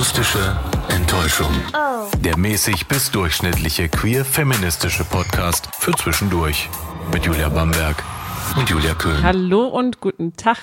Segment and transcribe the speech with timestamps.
[0.00, 0.56] Akustische
[0.88, 1.52] Enttäuschung.
[2.24, 6.70] Der mäßig bis durchschnittliche queer-feministische Podcast für zwischendurch.
[7.12, 8.02] Mit Julia Bamberg
[8.56, 9.22] und Julia Köhn.
[9.22, 10.56] Hallo und guten Tag.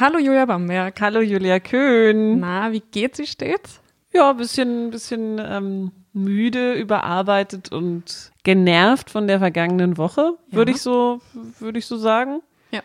[0.00, 0.98] Hallo Julia Bamberg.
[1.02, 2.40] Hallo Julia Köhn.
[2.40, 3.82] Na, wie geht's, wie steht's?
[4.14, 10.56] Ja, ein bisschen, bisschen ähm, müde, überarbeitet und genervt von der vergangenen Woche, Ja.
[10.56, 11.20] würde ich so,
[11.58, 12.40] würde ich so sagen.
[12.70, 12.80] Ja.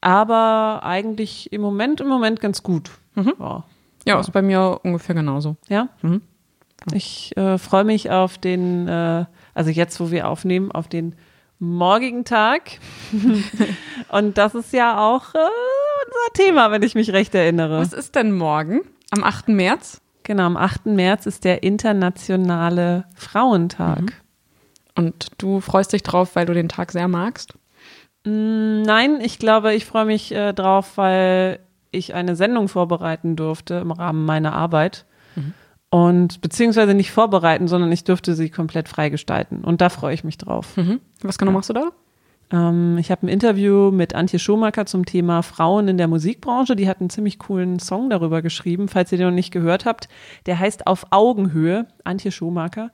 [0.00, 2.90] Aber eigentlich im Moment, im Moment ganz gut.
[3.16, 3.34] Mhm.
[3.38, 3.64] Ja.
[4.06, 5.56] Ja, ist bei mir ungefähr genauso.
[5.68, 5.88] Ja.
[6.02, 6.22] Mhm.
[6.92, 9.24] Ich äh, freue mich auf den, äh,
[9.54, 11.16] also jetzt, wo wir aufnehmen, auf den
[11.58, 12.78] morgigen Tag.
[14.08, 17.80] Und das ist ja auch äh, unser Thema, wenn ich mich recht erinnere.
[17.80, 18.82] Was ist denn morgen?
[19.10, 19.48] Am 8.
[19.48, 20.00] März?
[20.22, 20.86] Genau, am 8.
[20.86, 24.00] März ist der internationale Frauentag.
[24.02, 24.10] Mhm.
[24.96, 27.54] Und du freust dich drauf, weil du den Tag sehr magst?
[28.24, 31.60] Mm, Nein, ich glaube, ich freue mich äh, drauf, weil
[31.96, 35.06] ich eine Sendung vorbereiten durfte im Rahmen meiner Arbeit.
[35.88, 39.64] Und beziehungsweise nicht vorbereiten, sondern ich durfte sie komplett freigestalten.
[39.64, 40.76] Und da freue ich mich drauf.
[40.76, 41.00] Mhm.
[41.22, 41.90] Was genau machst du da?
[42.52, 46.76] Ähm, ich habe ein Interview mit Antje Schumacher zum Thema Frauen in der Musikbranche.
[46.76, 50.08] Die hat einen ziemlich coolen Song darüber geschrieben, falls ihr den noch nicht gehört habt.
[50.46, 52.90] Der heißt Auf Augenhöhe, Antje Schumacher.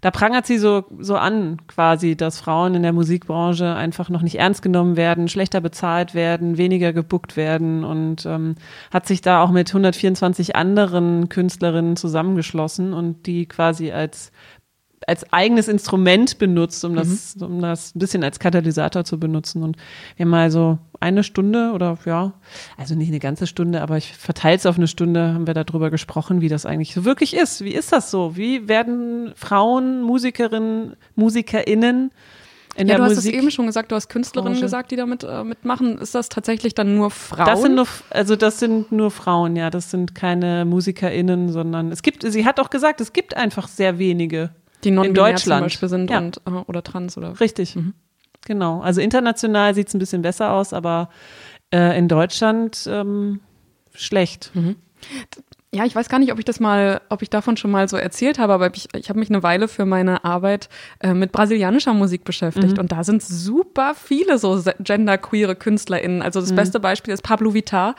[0.00, 4.38] Da prangert sie so, so an, quasi, dass Frauen in der Musikbranche einfach noch nicht
[4.38, 8.56] ernst genommen werden, schlechter bezahlt werden, weniger gebuckt werden und ähm,
[8.92, 14.32] hat sich da auch mit 124 anderen Künstlerinnen zusammengeschlossen und die quasi als
[15.08, 19.62] als eigenes Instrument benutzt, um das, um das ein bisschen als Katalysator zu benutzen.
[19.62, 19.76] Und
[20.16, 22.32] wir haben mal so eine Stunde oder ja,
[22.76, 25.90] also nicht eine ganze Stunde, aber ich verteile es auf eine Stunde, haben wir darüber
[25.90, 27.64] gesprochen, wie das eigentlich so wirklich ist.
[27.64, 28.36] Wie ist das so?
[28.36, 32.10] Wie werden Frauen, Musikerinnen, MusikerInnen
[32.74, 33.34] in ja, du hast es Musik?
[33.34, 34.64] eben schon gesagt, du hast Künstlerinnen Branche.
[34.64, 35.98] gesagt, die damit äh, mitmachen.
[35.98, 37.46] Ist das tatsächlich dann nur Frauen?
[37.46, 39.68] Das sind nur, also das sind nur Frauen, ja.
[39.68, 43.98] Das sind keine MusikerInnen, sondern es gibt, sie hat auch gesagt, es gibt einfach sehr
[43.98, 44.50] wenige.
[44.84, 45.64] Die non in zum Deutschland.
[45.66, 46.18] Beispiel sind Ja.
[46.18, 47.76] und, äh, oder trans oder Richtig.
[48.46, 48.80] Genau.
[48.80, 51.08] Also international sieht es ein bisschen besser aus, aber
[51.72, 53.40] äh, in Deutschland ähm,
[53.94, 54.50] schlecht.
[55.74, 57.96] Ja, ich weiß gar nicht, ob ich das mal, ob ich davon schon mal so
[57.96, 60.68] erzählt habe, aber ich, ich habe mich eine Weile für meine Arbeit
[61.00, 66.20] äh, mit brasilianischer Musik beschäftigt und da sind super viele so genderqueere KünstlerInnen.
[66.20, 67.94] Also das beste Beispiel ist Pablo Vittar.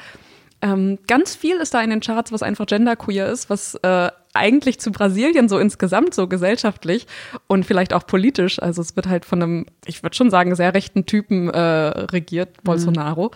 [0.61, 4.79] Ähm, ganz viel ist da in den Charts, was einfach genderqueer ist, was äh, eigentlich
[4.79, 7.07] zu Brasilien so insgesamt so gesellschaftlich
[7.47, 10.73] und vielleicht auch politisch, also es wird halt von einem, ich würde schon sagen, sehr
[10.73, 13.31] rechten Typen äh, regiert, Bolsonaro.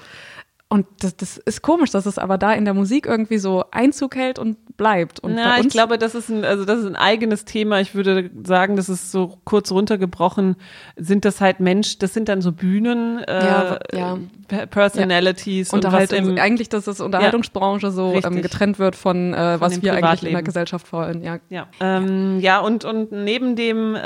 [0.69, 4.17] Und das, das ist komisch, dass es aber da in der Musik irgendwie so Einzug
[4.17, 5.21] hält und bleibt.
[5.21, 7.79] Und Na, ich glaube, das ist ein, also das ist ein eigenes Thema.
[7.79, 10.57] Ich würde sagen, das ist so kurz runtergebrochen,
[10.97, 14.17] sind das halt Mensch, das sind dann so Bühnen, äh, Ja, ja.
[14.47, 19.33] Pe- Personalities und was Unterhaltung, im, eigentlich, dass das Unterhaltungsbranche so ähm, getrennt wird von,
[19.33, 20.43] äh, was dem wir eigentlich in der.
[20.43, 21.23] Gesellschaft wollen.
[21.23, 21.39] Ja.
[21.49, 23.99] Ja, ähm, ja und, und neben dem äh,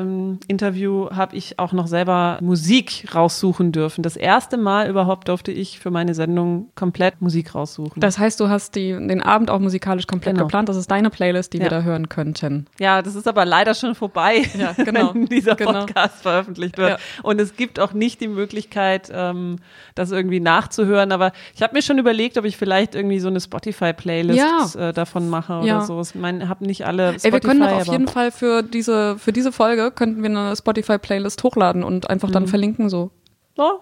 [0.00, 4.02] ähm, Interview habe ich auch noch selber Musik raussuchen dürfen.
[4.02, 8.00] Das erste Mal überhaupt durfte ich für meine Sendung komplett Musik raussuchen.
[8.00, 10.46] Das heißt, du hast die, den Abend auch musikalisch komplett Genau.
[10.46, 10.68] geplant.
[10.68, 11.64] Das ist deine Playlist, die Ja.
[11.64, 12.66] wir da hören könnten.
[12.78, 15.14] ja, das ist aber leider schon vorbei, Ja, genau.
[15.14, 15.72] wenn dieser Genau.
[15.80, 16.90] Podcast veröffentlicht wird.
[16.90, 16.96] Ja.
[17.22, 19.56] Und es gibt auch nicht die Möglichkeit, ähm,
[19.94, 21.12] das irgendwie nachzuhören.
[21.12, 25.28] Aber ich habe mir schon überlegt, ob ich vielleicht irgendwie so eine Spotify-Playlist äh, davon
[25.28, 26.00] mache oder so.
[26.00, 29.18] Ich meine, habe nicht alle Spotify, Ey, wir können doch auf jeden Fall für diese,
[29.18, 32.32] für diese Folge könnten wir eine Spotify-Playlist hochladen und einfach Mhm.
[32.32, 33.10] dann verlinken so.
[33.56, 33.72] Ja,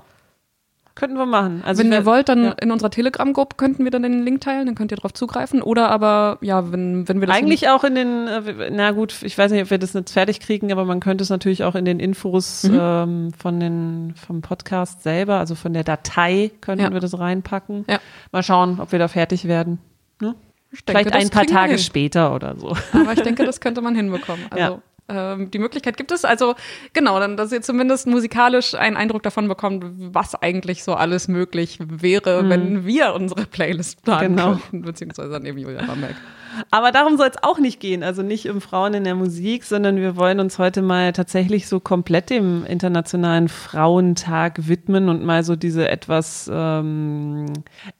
[0.94, 1.62] könnten wir machen.
[1.65, 2.50] Also wenn ihr wollt, dann ja.
[2.53, 5.60] in unserer Telegram-Gruppe könnten wir dann den Link teilen, dann könnt ihr drauf zugreifen.
[5.62, 9.37] Oder aber, ja, wenn, wenn wir das Eigentlich auch in den, äh, na gut, ich
[9.37, 11.84] weiß nicht, ob wir das jetzt fertig kriegen, aber man könnte es natürlich auch in
[11.84, 12.78] den Infos Mhm.
[12.81, 16.93] ähm, von den, vom Podcast selber, also von der Datei könnten Ja.
[16.93, 17.84] wir das reinpacken.
[17.88, 17.99] Ja.
[18.33, 19.78] Mal schauen, ob wir da fertig werden.
[20.21, 20.34] Ne?
[20.88, 21.78] Denke, Vielleicht ein paar Tage hin.
[21.78, 22.77] später oder so.
[22.93, 24.44] Aber ich denke, das könnte man hinbekommen.
[24.50, 26.25] Also ähm, die Möglichkeit gibt es.
[26.25, 26.54] Also
[26.92, 29.84] genau, dann, dass ihr zumindest musikalisch einen Eindruck davon bekommt,
[30.15, 34.37] was eigentlich so alles möglich wäre, wenn wir unsere Playlist planen Mhm.
[34.37, 34.50] Genau.
[34.53, 36.15] könnten, beziehungsweise dann eben Julia Bamberg.
[36.71, 38.04] Aber darum soll es auch nicht gehen.
[38.04, 41.80] Also nicht um Frauen in der Musik, sondern wir wollen uns heute mal tatsächlich so
[41.80, 47.47] komplett dem Internationalen Frauentag widmen und mal so diese etwas, ähm,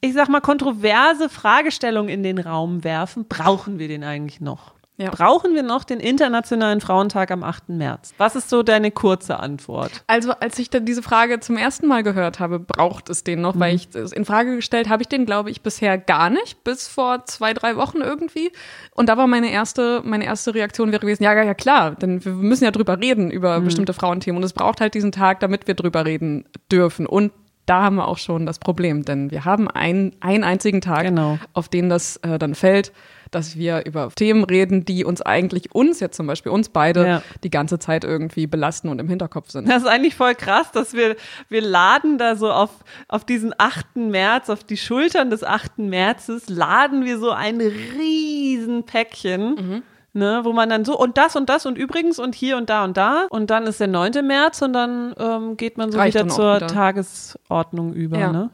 [0.01, 3.27] ich sag mal, kontroverse Fragestellung in den Raum werfen.
[3.29, 4.74] Brauchen wir den eigentlich noch?
[4.97, 5.11] Ja.
[5.11, 7.69] Brauchen wir noch den Internationalen Frauentag am 8.
[7.69, 8.15] März?
[8.17, 10.05] Was ist so deine kurze Antwort?
[10.07, 13.59] Also als ich dann diese Frage zum ersten Mal gehört habe, braucht es den noch,
[13.59, 16.87] weil ich es in Frage gestellt habe ich den, glaube ich, bisher gar nicht, bis
[16.87, 18.53] vor zwei, drei Wochen irgendwie.
[18.95, 22.25] Und da war meine erste, meine erste Reaktion wäre gewesen, ja, ja, ja klar, denn
[22.25, 24.37] wir müssen ja drüber reden, über bestimmte Frauenthemen.
[24.37, 27.07] Und es braucht halt diesen Tag, damit wir drüber reden dürfen.
[27.07, 27.33] Und
[27.67, 31.39] da haben wir auch schon das Problem, denn wir haben ein, einen einzigen Tag, Genau.
[31.53, 32.93] auf den das äh, dann fällt,
[33.31, 37.23] dass wir über Themen reden, die uns eigentlich, uns jetzt zum Beispiel, uns beide, Ja.
[37.43, 39.69] die ganze Zeit irgendwie belasten und im Hinterkopf sind.
[39.69, 41.17] Das ist eigentlich voll krass, dass wir,
[41.49, 42.71] wir laden da so auf,
[43.09, 43.97] auf diesen 8.
[43.97, 45.79] März, auf die Schultern des 8.
[45.79, 49.55] Märzes, laden wir so ein riesen Päckchen.
[49.55, 49.83] Mhm.
[50.17, 52.85] Ne, wo man dann so und das und das und übrigens und hier und da
[52.85, 54.25] und da und dann ist der 9.
[54.25, 56.69] März und dann ähm, geht man so Reicht wieder zur wieder.
[56.69, 58.17] Tagesordnung über.
[58.19, 58.31] Ja.
[58.33, 58.51] Ne?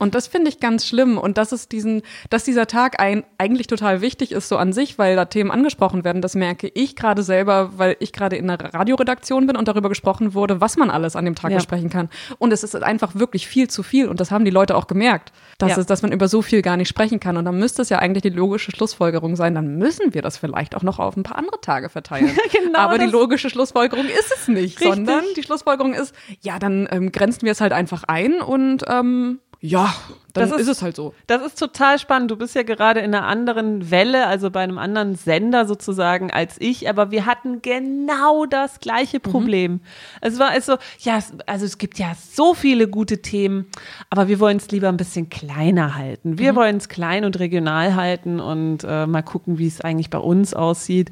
[0.00, 1.18] Und das finde ich ganz schlimm.
[1.18, 4.98] Und dass es diesen, dass dieser Tag ein, eigentlich total wichtig ist, so an sich,
[4.98, 8.72] weil da Themen angesprochen werden, das merke ich gerade selber, weil ich gerade in einer
[8.74, 11.58] Radioredaktion bin und darüber gesprochen wurde, was man alles an dem Tag Ja.
[11.58, 12.08] besprechen kann.
[12.38, 14.08] Und es ist einfach wirklich viel zu viel.
[14.08, 15.78] Und das haben die Leute auch gemerkt, dass, Ja.
[15.78, 17.36] es, dass man über so viel gar nicht sprechen kann.
[17.36, 20.74] Und dann müsste es ja eigentlich die logische Schlussfolgerung sein, dann müssen wir das vielleicht
[20.74, 22.30] auch noch auf ein paar andere Tage verteilen.
[22.52, 24.88] Genau Aber die logische Schlussfolgerung ist es nicht, Richtig.
[24.94, 29.38] sondern die Schlussfolgerung ist, ja, dann ähm, grenzen wir es halt einfach ein und ähm,
[29.60, 29.94] ja,
[30.32, 31.14] dann Das ist, ist- es halt so.
[31.26, 32.30] Das ist total spannend.
[32.30, 36.56] Du bist ja gerade in einer anderen Welle, also bei einem anderen Sender sozusagen als
[36.58, 39.22] ich, aber wir hatten genau das gleiche Mhm.
[39.30, 39.80] Problem.
[40.20, 43.66] Es war also, ja, also es gibt ja so viele gute Themen,
[44.10, 46.30] aber wir wollen es lieber ein bisschen kleiner halten.
[46.30, 46.38] Mhm.
[46.38, 50.18] Wir wollen es klein und regional halten und äh, mal gucken, wie es eigentlich bei
[50.18, 51.10] uns aussieht.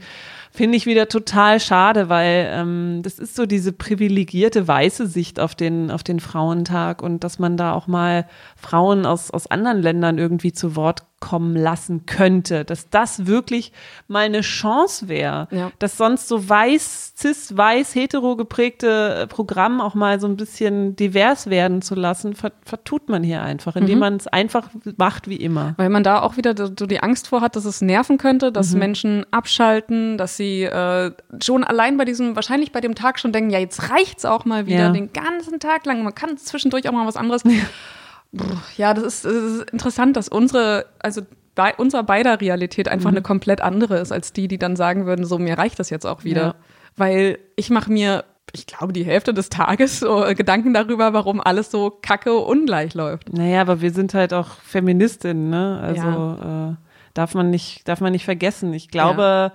[0.51, 5.55] Finde ich wieder total schade, weil ähm, das ist so diese privilegierte weiße Sicht auf
[5.55, 8.27] den, auf den Frauentag und dass man da auch mal
[8.57, 13.73] Frauen aus, aus anderen Ländern irgendwie zu Wort kommen lassen könnte, dass das wirklich
[14.07, 15.73] mal eine Chance wäre, Ja.
[15.81, 20.95] dass sonst so weiß, cis, weiß, hetero geprägte äh, Programm auch mal so ein bisschen
[20.95, 24.01] divers werden zu lassen, ver vertut man hier einfach, indem Mhm.
[24.01, 25.75] man es einfach macht wie immer.
[25.77, 28.53] Weil man da auch wieder so so die Angst vor hat, dass es nerven könnte,
[28.53, 28.79] dass Mhm.
[28.79, 31.11] Menschen abschalten, dass sie äh,
[31.43, 34.67] schon allein bei diesem, wahrscheinlich bei dem Tag schon denken, ja, jetzt reicht's auch mal
[34.67, 34.91] wieder Ja.
[34.93, 36.05] den ganzen Tag lang.
[36.05, 37.43] Man kann zwischendurch auch mal was anderes.
[38.77, 41.23] Ja, das ist, das ist interessant, dass unsere, also
[41.55, 42.93] bei unserer beider Realität Mhm.
[42.93, 45.91] einfach eine komplett andere ist, als die, die dann sagen würden, so, mir reicht das
[45.91, 46.43] jetzt auch wieder.
[46.43, 46.55] Ja.
[46.97, 51.71] Weil ich mache mir, ich glaube, die Hälfte des Tages so Gedanken darüber, warum alles
[51.71, 53.33] so kacke ungleich läuft.
[53.33, 55.81] Naja, aber wir sind halt auch Feministinnen, ne?
[55.83, 56.77] Also äh,
[57.15, 58.73] darf man nicht, darf man nicht vergessen.
[58.75, 59.53] Ich glaube,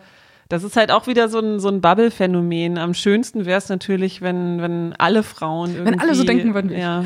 [0.49, 2.77] das ist halt auch wieder so ein, so ein Bubble-Phänomen.
[2.77, 5.99] Am schönsten wäre es natürlich, wenn, wenn alle Frauen irgendwie.
[5.99, 6.71] alle so denken würden.
[6.71, 7.05] Ja.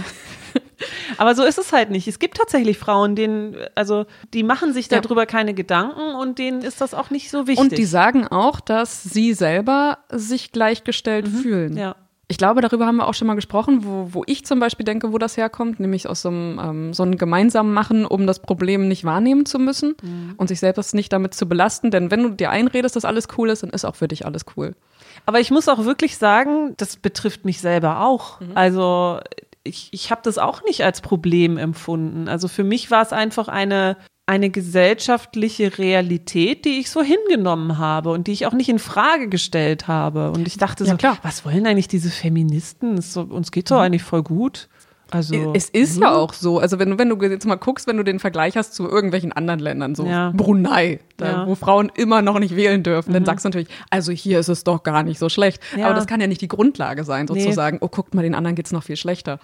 [1.17, 2.07] Aber so ist es halt nicht.
[2.07, 4.99] Es gibt tatsächlich Frauen, denen, also die machen sich Ja.
[5.01, 7.63] darüber keine Gedanken und denen ist das auch nicht so wichtig.
[7.63, 11.73] Und die sagen auch, dass sie selber sich gleichgestellt fühlen.
[11.73, 11.77] Mhm.
[11.77, 11.95] ja.
[12.29, 15.13] Ich glaube, darüber haben wir auch schon mal gesprochen, wo, wo ich zum Beispiel denke,
[15.13, 18.89] wo das herkommt, nämlich aus so einem, ähm, so einem gemeinsamen Machen, um das Problem
[18.89, 20.33] nicht wahrnehmen zu müssen Mhm.
[20.35, 21.89] und sich selbst nicht damit zu belasten.
[21.89, 24.43] Denn wenn du dir einredest, dass alles cool ist, dann ist auch für dich alles
[24.57, 24.75] cool.
[25.25, 28.41] Aber ich muss auch wirklich sagen, das betrifft mich selber auch.
[28.55, 29.21] Also
[29.67, 32.27] ich, ich habe das auch nicht als Problem empfunden.
[32.27, 38.09] Also für mich war es einfach eine, eine gesellschaftliche Realität, die ich so hingenommen habe
[38.11, 40.31] und die ich auch nicht in Frage gestellt habe.
[40.31, 41.17] Und ich dachte Ja, so, klar.
[41.23, 43.01] was wollen eigentlich diese Feministen?
[43.01, 44.69] So, uns geht's doch eigentlich voll gut.
[45.09, 46.59] Also Es ist ja auch so.
[46.59, 49.31] Also wenn, du- wenn du jetzt mal guckst, wenn du den Vergleich hast zu irgendwelchen
[49.31, 50.33] anderen Ländern, so Ja.
[50.35, 51.43] Brunei, da, Ja.
[51.45, 51.49] Mhm.
[51.49, 54.63] wo Frauen immer noch nicht wählen dürfen, dann sagst du natürlich, also hier ist es
[54.63, 55.61] doch gar nicht so schlecht.
[55.75, 55.85] Ja.
[55.87, 57.41] Aber das kann ja nicht die Grundlage sein, Nee.
[57.41, 59.39] sozusagen, oh, guckt mal, den anderen geht's noch viel schlechter.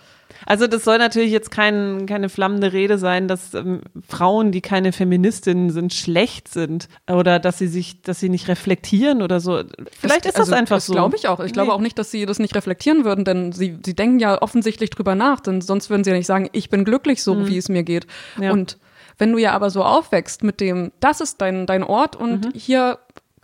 [0.45, 4.91] Also das soll natürlich jetzt kein, keine flammende Rede sein, dass ähm, Frauen, die keine
[4.91, 9.61] Feministinnen sind, schlecht sind oder dass sie sich, dass sie nicht reflektieren oder so.
[9.99, 10.93] Vielleicht ist das also, einfach das so.
[10.93, 11.39] glaube ich auch.
[11.39, 11.73] Ich glaube Nee.
[11.75, 15.15] auch nicht, dass sie das nicht reflektieren würden, denn sie, sie denken ja offensichtlich drüber
[15.15, 17.83] nach, denn sonst würden sie ja nicht sagen, ich bin glücklich so, wie es mir
[17.83, 18.07] geht.
[18.37, 18.43] Mhm.
[18.43, 18.51] Ja.
[18.51, 18.77] Und
[19.17, 22.51] wenn du ja aber so aufwächst mit dem, das ist dein, dein Ort und Mhm.
[22.55, 22.99] hier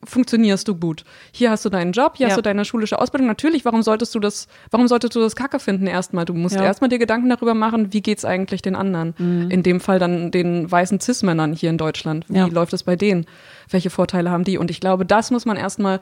[0.06, 1.04] funktionierst du gut.
[1.34, 2.30] Hier hast du deinen Job, hier Ja.
[2.32, 3.28] hast du deine schulische Ausbildung.
[3.28, 6.24] Natürlich, warum solltest du das, warum solltest du das Kacke finden erstmal?
[6.24, 6.64] Du musst Ja.
[6.64, 9.14] erstmal dir Gedanken darüber machen, wie geht's eigentlich den anderen?
[9.18, 9.52] Mhm.
[9.52, 12.24] In dem Fall dann den weißen Cis-Männern hier in Deutschland.
[12.30, 12.46] Wie Ja.
[12.48, 13.26] läuft es bei denen?
[13.70, 14.58] Welche Vorteile haben die?
[14.58, 16.00] Und ich glaube, das muss man erstmal,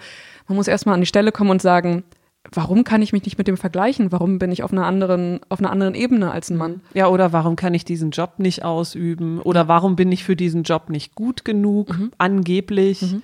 [0.47, 2.03] man muss erstmal an die Stelle kommen und sagen,
[2.51, 4.11] warum kann ich mich nicht mit dem vergleichen?
[4.11, 6.81] Warum bin ich auf einer anderen, auf einer anderen Ebene als ein Mann?
[6.93, 9.41] Ja, oder warum kann ich diesen Job nicht ausüben?
[9.41, 12.11] Oder warum bin ich für diesen Job nicht gut genug, Mhm.
[12.17, 13.15] angeblich?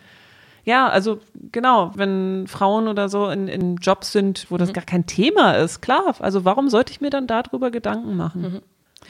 [0.65, 1.19] Ja, also
[1.51, 4.73] genau, wenn Frauen oder so in, in Jobs sind, wo das Mhm.
[4.73, 6.15] gar kein Thema ist, klar.
[6.19, 8.61] Also warum sollte ich mir dann darüber Gedanken machen?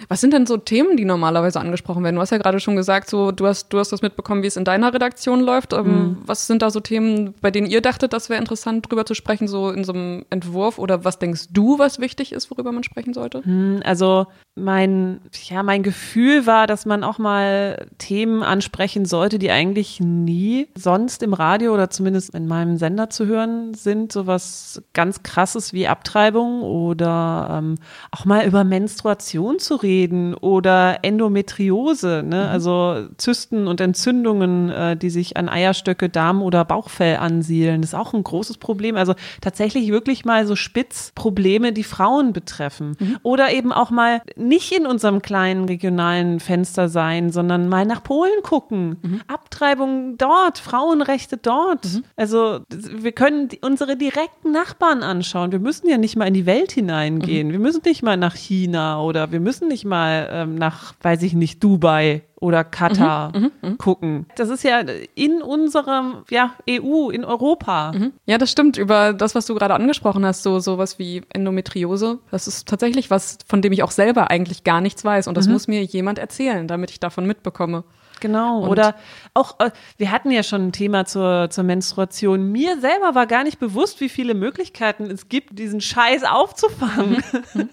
[0.07, 2.15] Was sind denn so Themen, die normalerweise angesprochen werden?
[2.15, 4.57] Du hast ja gerade schon gesagt, so du hast, du hast das mitbekommen, wie es
[4.57, 5.73] in deiner Redaktion läuft.
[5.73, 6.17] Ähm, mhm.
[6.25, 9.47] Was sind da so Themen, bei denen ihr dachtet, das wäre interessant, drüber zu sprechen,
[9.47, 10.79] so in so einem Entwurf?
[10.79, 13.43] Oder was denkst du, was wichtig ist, worüber man sprechen sollte?
[13.43, 15.19] Hm, also mein,
[15.49, 21.23] ja, mein Gefühl war, dass man auch mal Themen ansprechen sollte, die eigentlich nie sonst
[21.23, 24.11] im Radio oder zumindest in meinem Sender zu hören sind.
[24.11, 27.75] So was ganz krasses wie Abtreibung oder ähm,
[28.11, 32.43] auch mal über Menstruation zu reden oder Endometriose, ne?
[32.43, 32.49] Mhm.
[32.51, 37.81] also Zysten und Entzündungen, äh, die sich an Eierstöcke, Darm oder Bauchfell ansiedeln.
[37.81, 38.97] Das ist auch ein großes Problem.
[38.97, 42.95] Also tatsächlich wirklich mal so Spitzprobleme, die Frauen betreffen.
[42.99, 43.17] Mhm.
[43.23, 48.43] Oder eben auch mal nicht in unserem kleinen regionalen Fenster sein, sondern mal nach Polen
[48.43, 48.97] gucken.
[49.01, 49.21] Mhm.
[49.27, 51.85] Abtreibung dort, Frauenrechte dort.
[51.85, 52.03] Mhm.
[52.15, 55.51] Also wir können unsere direkten Nachbarn anschauen.
[55.51, 57.47] Wir müssen ja nicht mal in die Welt hineingehen.
[57.47, 57.51] Mhm.
[57.51, 61.33] Wir müssen nicht mal nach China oder wir müssen nicht mal ähm, nach, weiß ich
[61.33, 63.75] nicht, Dubai oder Katar mhm, mh, mh.
[63.77, 64.25] gucken.
[64.35, 64.83] Das ist ja
[65.15, 67.93] in unserem ja, EU, in Europa.
[67.93, 68.11] Mhm.
[68.25, 68.75] Ja, das stimmt.
[68.75, 73.37] Über das, was du gerade angesprochen hast, so sowas wie Endometriose, das ist tatsächlich was,
[73.47, 75.29] von dem ich auch selber eigentlich gar nichts weiß.
[75.29, 75.53] Und das mhm.
[75.53, 77.85] muss mir jemand erzählen, damit ich davon mitbekomme.
[78.19, 78.63] Genau.
[78.63, 78.95] Und Oder
[79.33, 82.51] auch, äh, wir hatten ja schon ein Thema zur, zur Menstruation.
[82.51, 87.23] Mir selber war gar nicht bewusst, wie viele Möglichkeiten es gibt, diesen Scheiß aufzufangen.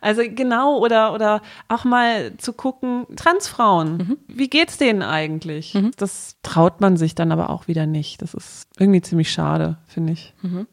[0.00, 4.16] Also genau, oder, oder auch mal zu gucken, Transfrauen, mhm.
[4.28, 5.74] wie geht's denen eigentlich?
[5.74, 5.92] Mhm.
[5.96, 8.22] Das traut man sich dann aber auch wieder nicht.
[8.22, 10.34] Das ist irgendwie ziemlich schade, finde ich.
[10.42, 10.66] Mhm.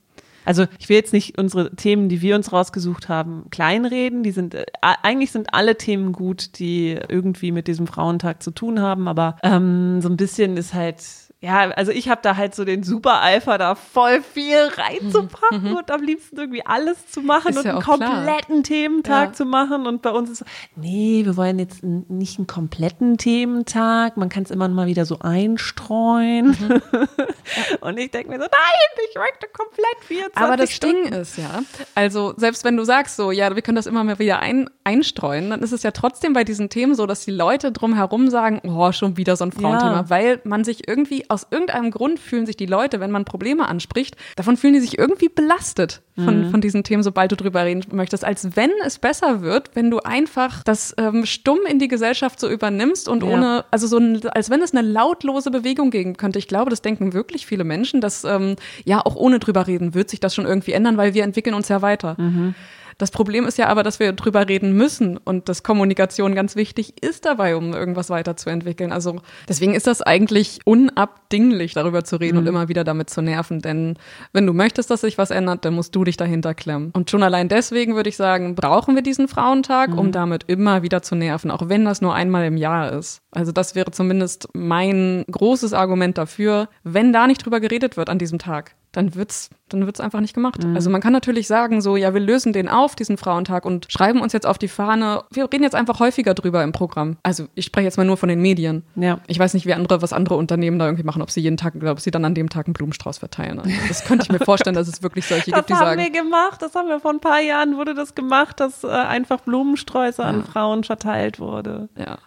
[0.47, 4.23] Also ich will jetzt nicht unsere Themen, die wir uns rausgesucht haben, kleinreden.
[4.23, 8.79] Die sind äh, eigentlich sind alle Themen gut, die irgendwie mit diesem Frauentag zu tun
[8.79, 11.03] haben, aber ähm, so ein bisschen ist halt
[11.39, 15.75] ja, also ich habe da halt so den Super-Eifer, da voll viel reinzupacken mhm.
[15.75, 18.63] und am liebsten irgendwie alles zu machen ist und ja einen kompletten klar.
[18.63, 19.33] Thementag ja.
[19.33, 19.85] zu machen.
[19.85, 24.17] Und bei uns ist so, nee, wir wollen jetzt nicht einen kompletten Thementag.
[24.17, 26.57] Man kann es immer mal wieder so einstreuen.
[26.59, 26.81] Mhm.
[27.81, 31.03] und ich denke mir so, nein, ich möchte komplett 24 Aber das Stunden.
[31.03, 31.61] Ding ist ja,
[31.93, 35.51] also selbst wenn du sagst so, ja, wir können das immer mal wieder ein, einstreuen,
[35.51, 38.91] dann ist es ja trotzdem bei diesen Themen so, dass die Leute drumherum sagen, oh,
[38.91, 40.09] schon wieder so ein Frauenthema, ja.
[40.09, 44.15] weil man sich irgendwie aus irgendeinem Grund fühlen sich die Leute, wenn man Probleme anspricht,
[44.35, 46.51] davon fühlen die sich irgendwie belastet von, mhm.
[46.51, 49.99] von diesen Themen, sobald du drüber reden möchtest, als wenn es besser wird, wenn du
[49.99, 53.29] einfach das ähm, stumm in die Gesellschaft so übernimmst und ja.
[53.29, 56.39] ohne, also so ein, als wenn es eine lautlose Bewegung geben könnte.
[56.39, 60.09] Ich glaube, das denken wirklich viele Menschen, dass ähm, ja auch ohne drüber reden wird
[60.09, 62.15] sich das schon irgendwie ändern, weil wir entwickeln uns ja weiter.
[62.17, 62.55] Mhm.
[62.97, 67.03] Das Problem ist ja aber, dass wir drüber reden müssen und dass Kommunikation ganz wichtig
[67.03, 68.91] ist dabei, um irgendwas weiterzuentwickeln.
[68.91, 72.41] Also deswegen ist das eigentlich unabdinglich, darüber zu reden mhm.
[72.41, 73.61] und immer wieder damit zu nerven.
[73.61, 73.97] Denn
[74.33, 76.91] wenn du möchtest, dass sich was ändert, dann musst du dich dahinter klemmen.
[76.93, 79.99] Und schon allein deswegen würde ich sagen, brauchen wir diesen Frauentag, mhm.
[79.99, 83.21] um damit immer wieder zu nerven, auch wenn das nur einmal im Jahr ist.
[83.31, 88.17] Also das wäre zumindest mein großes Argument dafür, wenn da nicht drüber geredet wird an
[88.17, 90.63] diesem Tag dann wird's, dann wird's einfach nicht gemacht.
[90.63, 90.75] Mhm.
[90.75, 94.21] Also man kann natürlich sagen, so, ja, wir lösen den auf, diesen Frauentag, und schreiben
[94.21, 97.17] uns jetzt auf die Fahne, wir reden jetzt einfach häufiger drüber im Programm.
[97.23, 98.83] Also ich spreche jetzt mal nur von den Medien.
[98.95, 99.19] Ja.
[99.27, 101.73] Ich weiß nicht, wie andere, was andere Unternehmen da irgendwie machen, ob sie jeden Tag,
[101.83, 103.59] ob sie dann an dem Tag einen Blumenstrauß verteilen.
[103.59, 105.97] Also das könnte ich mir vorstellen, dass es wirklich solche das gibt, die sagen.
[105.97, 108.83] Das haben wir gemacht, das haben wir vor ein paar Jahren wurde das gemacht, dass
[108.83, 110.27] äh, einfach Blumensträuße ja.
[110.27, 111.89] an Frauen verteilt wurde.
[111.97, 112.17] Ja.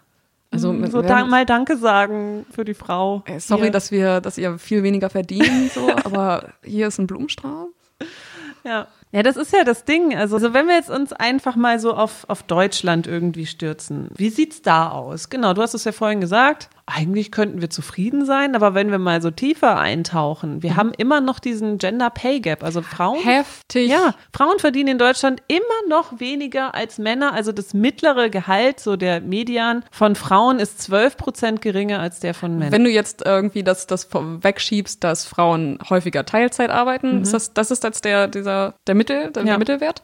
[0.50, 0.90] Also mhm.
[0.90, 3.22] so dank, mal Danke sagen für die Frau.
[3.26, 3.70] Äh, sorry, hier.
[3.70, 7.68] dass wir, dass ihr viel weniger verdient, so, aber hier ist ein Blumenstrauß.
[8.64, 8.88] Ja.
[9.12, 10.14] Ja, das ist ja das Ding.
[10.16, 14.30] Also, also wenn wir jetzt uns einfach mal so auf, auf Deutschland irgendwie stürzen, wie
[14.30, 15.30] sieht's da aus?
[15.30, 16.68] Genau, du hast es ja vorhin gesagt.
[16.86, 20.76] Eigentlich könnten wir zufrieden sein, aber wenn wir mal so tiefer eintauchen, wir mhm.
[20.76, 22.64] haben immer noch diesen Gender Pay Gap.
[22.64, 23.22] Also Frauen.
[23.22, 23.88] Heftig.
[23.88, 27.32] Ja, Frauen verdienen in Deutschland immer noch weniger als Männer.
[27.32, 32.34] Also das mittlere Gehalt, so der Median von Frauen ist 12 Prozent geringer als der
[32.34, 32.72] von Männern.
[32.72, 37.22] Wenn du jetzt irgendwie das, das wegschiebst, dass Frauen häufiger Teilzeit arbeiten, mhm.
[37.22, 39.58] ist das, das ist jetzt der, dieser, der Mittel, der, ja.
[39.58, 40.02] Mittelwert?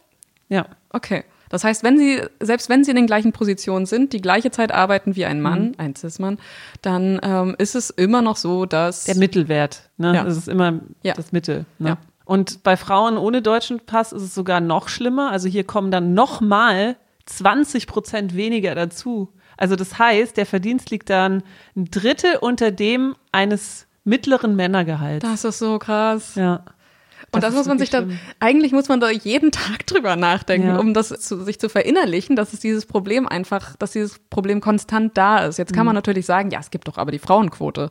[0.48, 0.66] Ja.
[0.90, 1.24] Okay.
[1.48, 4.72] Das heißt, wenn sie, selbst wenn sie in den gleichen Positionen sind, die gleiche Zeit
[4.72, 5.74] arbeiten wie ein Mann, mhm.
[5.78, 6.38] ein Cis-Mann,
[6.82, 9.04] dann ähm, ist es immer noch so, dass.
[9.04, 10.14] Der Mittelwert, ne?
[10.14, 10.24] Ja.
[10.24, 11.14] Das ist immer ja.
[11.14, 11.64] das Mittel.
[11.78, 11.90] Ne?
[11.90, 11.98] Ja.
[12.24, 15.30] Und bei Frauen ohne deutschen Pass ist es sogar noch schlimmer.
[15.30, 19.32] Also hier kommen dann nochmal 20 Prozent weniger dazu.
[19.56, 21.44] Also das heißt, der Verdienst liegt dann
[21.76, 25.24] ein Drittel unter dem eines mittleren Männergehalts.
[25.24, 26.34] Das ist so krass.
[26.34, 26.64] Ja.
[27.36, 30.68] Und das, das muss man sich dann, eigentlich muss man da jeden Tag drüber nachdenken,
[30.68, 30.78] ja.
[30.78, 35.16] um das zu, sich zu verinnerlichen, dass es dieses Problem einfach, dass dieses Problem konstant
[35.16, 35.58] da ist.
[35.58, 35.86] Jetzt kann mhm.
[35.86, 37.90] man natürlich sagen, ja, es gibt doch aber die Frauenquote.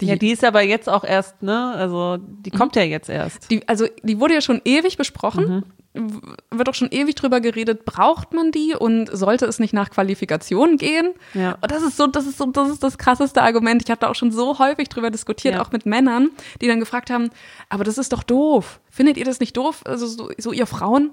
[0.00, 1.74] Die, ja, die ist aber jetzt auch erst, ne?
[1.74, 2.82] Also die kommt mhm.
[2.82, 3.50] ja jetzt erst.
[3.50, 5.48] Die, also die wurde ja schon ewig besprochen.
[5.48, 5.62] Mhm.
[5.92, 10.76] Wird doch schon ewig drüber geredet, braucht man die und sollte es nicht nach Qualifikation
[10.76, 11.14] gehen?
[11.34, 11.58] Ja.
[11.60, 13.82] Und das ist so, das ist so, das ist das krasseste Argument.
[13.82, 15.62] Ich habe da auch schon so häufig drüber diskutiert, ja.
[15.62, 16.30] auch mit Männern,
[16.60, 17.30] die dann gefragt haben,
[17.68, 18.80] aber das ist doch doof.
[18.88, 19.82] Findet ihr das nicht doof?
[19.84, 21.12] Also so, so ihr Frauen,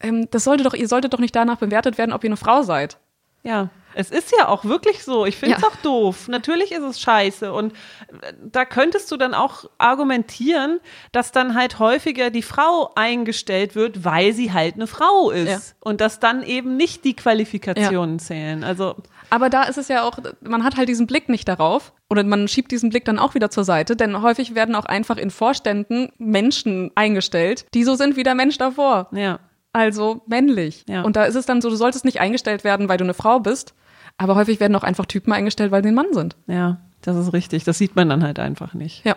[0.00, 2.62] ähm, das sollte doch, ihr solltet doch nicht danach bewertet werden, ob ihr eine Frau
[2.62, 2.98] seid.
[3.44, 3.70] Ja.
[3.94, 5.26] Es ist ja auch wirklich so.
[5.26, 5.68] Ich finde es ja.
[5.68, 6.28] auch doof.
[6.28, 7.52] Natürlich ist es scheiße.
[7.52, 10.80] Und äh, da könntest du dann auch argumentieren,
[11.12, 15.48] dass dann halt häufiger die Frau eingestellt wird, weil sie halt eine Frau ist.
[15.48, 15.58] Ja.
[15.80, 18.24] Und dass dann eben nicht die Qualifikationen ja.
[18.24, 18.64] zählen.
[18.64, 18.96] Also.
[19.30, 21.92] Aber da ist es ja auch, man hat halt diesen Blick nicht darauf.
[22.08, 25.16] Oder man schiebt diesen Blick dann auch wieder zur Seite, denn häufig werden auch einfach
[25.16, 29.08] in Vorständen Menschen eingestellt, die so sind wie der Mensch davor.
[29.12, 29.38] Ja
[29.72, 30.84] also männlich.
[30.88, 31.02] Ja.
[31.02, 33.40] Und da ist es dann so, du solltest nicht eingestellt werden, weil du eine Frau
[33.40, 33.74] bist,
[34.20, 36.36] aber häufig werden auch einfach Typen eingestellt, weil sie ein Mann sind.
[36.46, 37.64] Ja, das ist richtig.
[37.64, 39.04] Das sieht man dann halt einfach nicht.
[39.06, 39.16] Ja.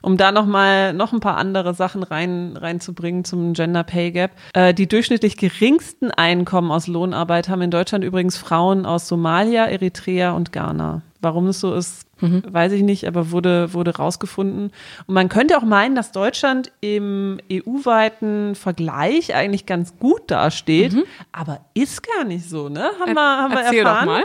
[0.00, 4.30] Um da noch mal noch ein paar andere Sachen rein reinzubringen zum Gender Pay Gap.
[4.54, 10.32] Äh, die durchschnittlich geringsten Einkommen aus Lohnarbeit haben in Deutschland übrigens Frauen aus Somalia, Eritrea
[10.32, 11.02] und Ghana.
[11.20, 12.42] Warum es so ist, mhm.
[12.48, 14.70] weiß ich nicht, aber wurde, wurde rausgefunden.
[15.06, 21.04] Und man könnte auch meinen, dass Deutschland im EU-weiten Vergleich eigentlich ganz gut dasteht, mhm.
[21.32, 22.90] aber ist gar nicht so, ne?
[23.00, 24.06] Haben wir, haben wir erfahren.
[24.06, 24.24] Doch mal.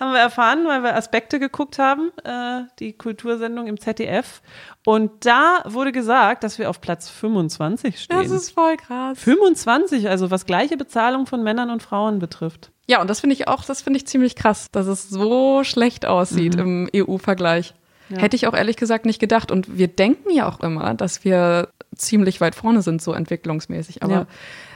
[0.00, 4.42] Haben wir erfahren, weil wir Aspekte geguckt haben, äh, die Kultursendung im ZDF.
[4.84, 8.18] Und da wurde gesagt, dass wir auf Platz 25 stehen.
[8.18, 9.18] Das ist voll krass.
[9.18, 12.70] 25, also was gleiche Bezahlung von Männern und Frauen betrifft.
[12.86, 16.06] Ja, und das finde ich auch, das finde ich ziemlich krass, dass es so schlecht
[16.06, 16.88] aussieht mhm.
[16.92, 17.74] im EU-Vergleich.
[18.10, 18.18] Ja.
[18.18, 19.50] Hätte ich auch ehrlich gesagt nicht gedacht.
[19.50, 24.02] Und wir denken ja auch immer, dass wir ziemlich weit vorne sind, so entwicklungsmäßig.
[24.02, 24.26] Aber ja.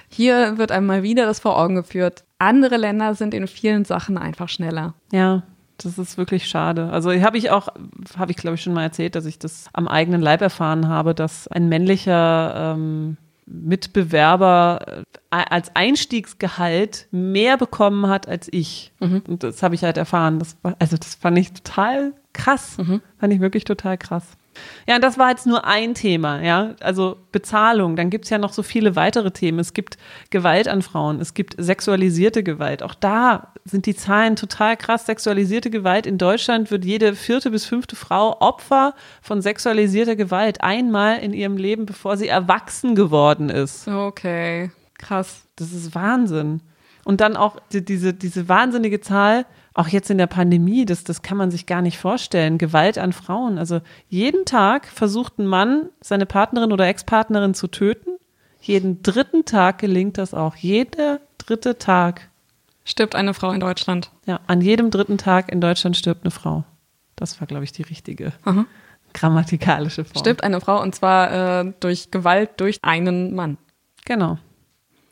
[0.09, 2.25] hier wird einmal wieder das vor Augen geführt.
[2.39, 4.95] Andere Länder sind in vielen Sachen einfach schneller.
[5.13, 5.43] Ja.
[5.81, 6.91] Das ist wirklich schade.
[6.91, 7.69] Also habe ich auch,
[8.17, 11.15] habe ich glaube ich schon mal erzählt, dass ich das am eigenen Leib erfahren habe,
[11.15, 13.17] dass ein männlicher ähm,
[13.51, 18.93] Mitbewerber äh, als Einstiegsgehalt mehr bekommen hat als ich.
[19.01, 19.23] Mhm.
[19.27, 20.39] Und das habe ich halt erfahren.
[20.39, 22.79] Das war, also das fand ich total krass.
[22.79, 23.01] Mhm.
[23.19, 24.38] Fand ich wirklich total krass.
[24.87, 26.75] Ja, und das war jetzt nur ein Thema, ja.
[26.81, 27.97] Also Bezahlung.
[27.97, 29.59] Dann gibt es ja noch so viele weitere Themen.
[29.59, 29.99] Es gibt
[30.31, 32.83] Gewalt an Frauen, es gibt sexualisierte Gewalt.
[32.83, 35.07] Auch da sind die Zahlen total krass.
[35.07, 41.19] Sexualisierte Gewalt in Deutschland wird jede vierte bis fünfte Frau Opfer von sexualisierter Gewalt einmal
[41.19, 43.89] in ihrem Leben, bevor sie erwachsen geworden ist.
[43.89, 45.43] Okay, krass.
[45.57, 46.61] Das ist Wahnsinn.
[47.05, 51.23] Und dann auch die, diese, diese wahnsinnige Zahl, auch jetzt in der Pandemie, das, das
[51.23, 52.59] kann man sich gar nicht vorstellen.
[52.59, 53.59] Gewalt an Frauen.
[53.59, 58.11] Also jeden Tag versucht ein Mann, seine Partnerin oder Ex-Partnerin zu töten.
[58.61, 60.57] Jeden dritten Tag gelingt das auch.
[60.57, 62.29] Jeder dritte Tag.
[62.85, 64.11] Stirbt eine Frau in Deutschland.
[64.27, 66.65] Ja, an jedem dritten Tag in Deutschland stirbt eine Frau.
[67.17, 68.65] Das war, glaube ich, die richtige Aha.
[69.13, 70.19] grammatikalische Form.
[70.19, 73.59] Stirbt eine Frau und zwar äh, durch Gewalt durch einen Mann.
[74.05, 74.39] Genau.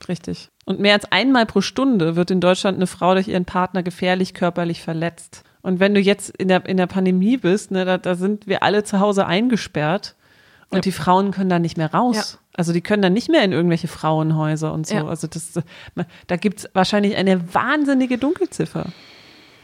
[0.09, 0.51] Richtig.
[0.65, 4.35] Und mehr als einmal pro Stunde wird in Deutschland eine Frau durch ihren Partner gefährlich
[4.35, 5.43] körperlich verletzt.
[5.63, 8.63] Und wenn du jetzt in der, in der Pandemie bist, ne, da, da sind wir
[8.63, 10.15] alle zu Hause eingesperrt
[10.71, 10.81] und ja.
[10.83, 12.17] die Frauen können da nicht mehr raus.
[12.17, 12.39] Ja.
[12.57, 14.95] Also die können dann nicht mehr in irgendwelche Frauenhäuser und so.
[14.95, 15.07] Ja.
[15.07, 15.61] Also das,
[16.27, 18.87] da gibt's wahrscheinlich eine wahnsinnige Dunkelziffer.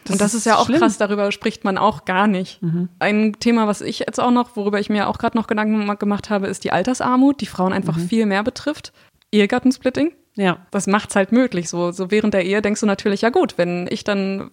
[0.04, 0.80] Das und das ist, ist ja auch schlimm.
[0.80, 2.60] krass, darüber spricht man auch gar nicht.
[2.60, 2.88] Mhm.
[2.98, 6.30] Ein Thema, was ich jetzt auch noch, worüber ich mir auch gerade noch Gedanken gemacht
[6.30, 8.08] habe, ist die Altersarmut, die Frauen einfach mhm.
[8.08, 8.92] viel mehr betrifft.
[9.30, 10.12] Ehegattensplitting.
[10.34, 10.58] Ja.
[10.70, 11.68] Das macht's halt möglich.
[11.68, 14.50] So, so während der Ehe denkst du natürlich, ja gut, wenn ich dann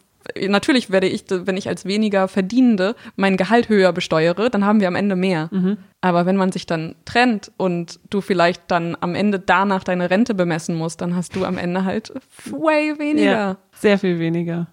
[0.47, 4.87] natürlich werde ich, wenn ich als weniger Verdienende mein Gehalt höher besteuere, dann haben wir
[4.87, 5.49] am Ende mehr.
[5.51, 5.77] Mhm.
[6.01, 10.33] Aber wenn man sich dann trennt und du vielleicht dann am Ende danach deine Rente
[10.33, 12.13] bemessen musst, dann hast du am Ende halt
[12.45, 13.31] way weniger.
[13.31, 14.67] Ja, sehr viel weniger.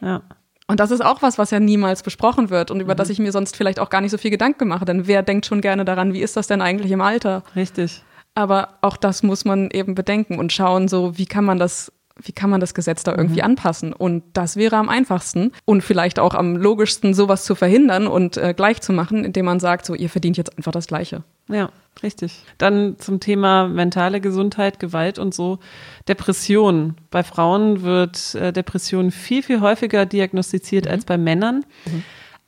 [0.00, 0.22] Ja.
[0.66, 2.98] Und das ist auch was, was ja niemals besprochen wird und über mhm.
[2.98, 4.84] das ich mir sonst vielleicht auch gar nicht so viel Gedanken mache.
[4.84, 7.42] Denn wer denkt schon gerne daran, wie ist das denn eigentlich im Alter?
[7.54, 8.02] Richtig.
[8.34, 11.92] Aber auch das muss man eben bedenken und schauen, so wie kann man das
[12.22, 13.46] wie kann man das Gesetz da irgendwie mhm.
[13.46, 13.92] anpassen?
[13.92, 18.54] Und das wäre am einfachsten und vielleicht auch am logischsten, sowas zu verhindern und äh,
[18.54, 21.24] gleich zu machen, indem man sagt, so, ihr verdient jetzt einfach das Gleiche.
[21.48, 21.70] Ja,
[22.02, 22.44] richtig.
[22.56, 25.58] Dann zum Thema mentale Gesundheit, Gewalt und so.
[26.06, 26.94] Depression.
[27.10, 30.90] Bei Frauen wird äh, Depression viel, viel häufiger diagnostiziert mhm.
[30.92, 31.64] als bei Männern.
[31.86, 32.04] Mhm.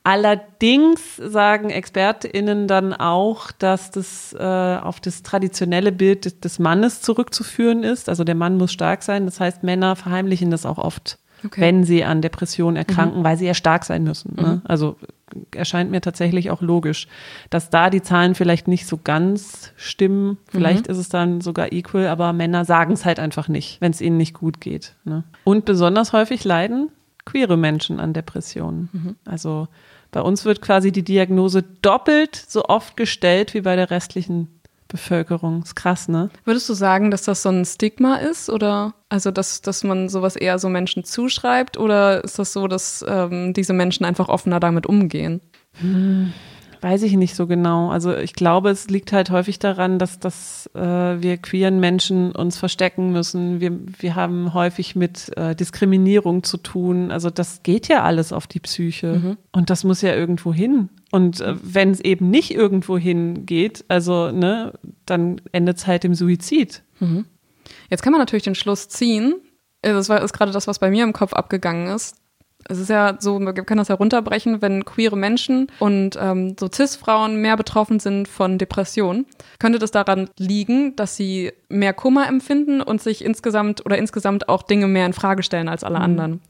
[0.07, 7.01] Allerdings sagen ExpertInnen dann auch, dass das äh, auf das traditionelle Bild des, des, Mannes
[7.01, 8.07] zurückzuführen ist.
[8.07, 9.25] Also der Mann muss stark sein.
[9.25, 11.59] Das heißt, Männer verheimlichen das auch oft, okay.
[11.59, 13.23] wenn sie an Depressionen erkranken, mhm.
[13.25, 14.33] weil sie ja stark sein müssen.
[14.37, 14.47] Ne?
[14.47, 14.61] Mhm.
[14.63, 14.95] Also
[15.53, 17.09] erscheint mir tatsächlich auch logisch,
[17.49, 20.37] dass da die Zahlen vielleicht nicht so ganz stimmen.
[20.49, 20.91] Vielleicht mhm.
[20.93, 24.15] ist es dann sogar equal, aber Männer sagen es halt einfach nicht, wenn es ihnen
[24.15, 24.95] nicht gut geht.
[25.03, 25.25] Ne?
[25.43, 26.91] Und besonders häufig leiden
[27.27, 28.89] queere Menschen an Depressionen.
[28.93, 29.15] Mhm.
[29.25, 29.67] Also
[30.11, 35.63] bei uns wird quasi die Diagnose doppelt so oft gestellt wie bei der restlichen Bevölkerung.
[35.63, 36.29] Ist krass, ne?
[36.45, 40.35] Würdest du sagen, dass das so ein Stigma ist oder also dass, dass man sowas
[40.35, 44.85] eher so Menschen zuschreibt oder ist das so, dass ähm, diese Menschen einfach offener damit
[44.85, 45.41] umgehen?
[45.79, 46.33] Hm.
[46.81, 47.89] Weiß ich nicht so genau.
[47.89, 52.57] Also ich glaube, es liegt halt häufig daran, dass, dass äh, wir queeren Menschen uns
[52.57, 53.59] verstecken müssen.
[53.59, 57.11] Wir, wir haben häufig mit äh, Diskriminierung zu tun.
[57.11, 59.13] Also das geht ja alles auf die Psyche.
[59.13, 59.37] Mhm.
[59.51, 60.89] Und das muss ja irgendwo hin.
[61.11, 64.73] Und äh, wenn es eben nicht irgendwo hingeht, also ne,
[65.05, 66.83] dann endet es halt im Suizid.
[66.99, 67.25] Mhm.
[67.89, 69.35] Jetzt kann man natürlich den Schluss ziehen.
[69.81, 72.16] Das war, ist gerade das, was bei mir im Kopf abgegangen ist
[72.69, 77.41] es ist ja so, man kann das herunterbrechen, wenn queere Menschen und ähm, so Cis-Frauen
[77.41, 79.25] mehr betroffen sind von Depressionen,
[79.59, 84.63] könnte das daran liegen, dass sie mehr Kummer empfinden und sich insgesamt oder insgesamt auch
[84.63, 86.03] Dinge mehr in Frage stellen als alle mhm.
[86.03, 86.41] anderen.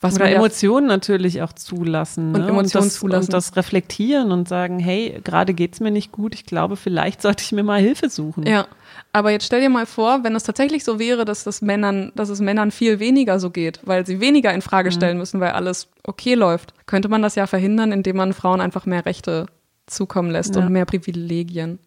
[0.00, 2.32] Was Oder Emotionen natürlich auch zulassen.
[2.32, 2.48] Und ne?
[2.48, 3.24] Emotionen und das, zulassen.
[3.26, 7.42] Und das reflektieren und sagen, hey, gerade geht's mir nicht gut, ich glaube, vielleicht sollte
[7.42, 8.46] ich mir mal Hilfe suchen.
[8.46, 8.68] Ja.
[9.12, 12.28] Aber jetzt stell dir mal vor, wenn es tatsächlich so wäre, dass das Männern, dass
[12.28, 14.94] es Männern viel weniger so geht, weil sie weniger in Frage mhm.
[14.94, 15.20] stellen mhm.
[15.20, 19.06] müssen, weil alles okay läuft, könnte man das ja verhindern, indem man Frauen einfach mehr
[19.06, 19.46] Rechte
[19.86, 20.62] zukommen lässt ja.
[20.62, 21.78] und mehr Privilegien.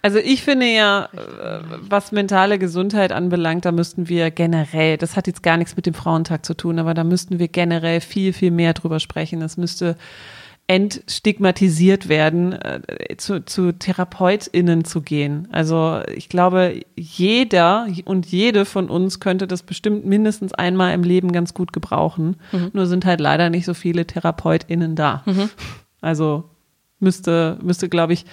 [0.00, 5.26] Also ich finde ja, äh, was mentale Gesundheit anbelangt, da müssten wir generell, das hat
[5.26, 8.52] jetzt gar nichts mit dem Frauentag zu tun, aber da müssten wir generell viel, viel
[8.52, 9.42] mehr drüber sprechen.
[9.42, 9.96] Es müsste
[10.68, 15.48] entstigmatisiert werden, äh, zu, zu TherapeutInnen zu gehen.
[15.50, 21.32] Also ich glaube, jeder und jede von uns könnte das bestimmt mindestens einmal im Leben
[21.32, 22.36] ganz gut gebrauchen.
[22.52, 22.70] Mhm.
[22.74, 25.22] Nur sind halt leider nicht so viele TherapeutInnen da.
[25.24, 25.48] Mhm.
[26.02, 26.44] Also
[27.00, 28.26] müsste, müsste, glaube ich,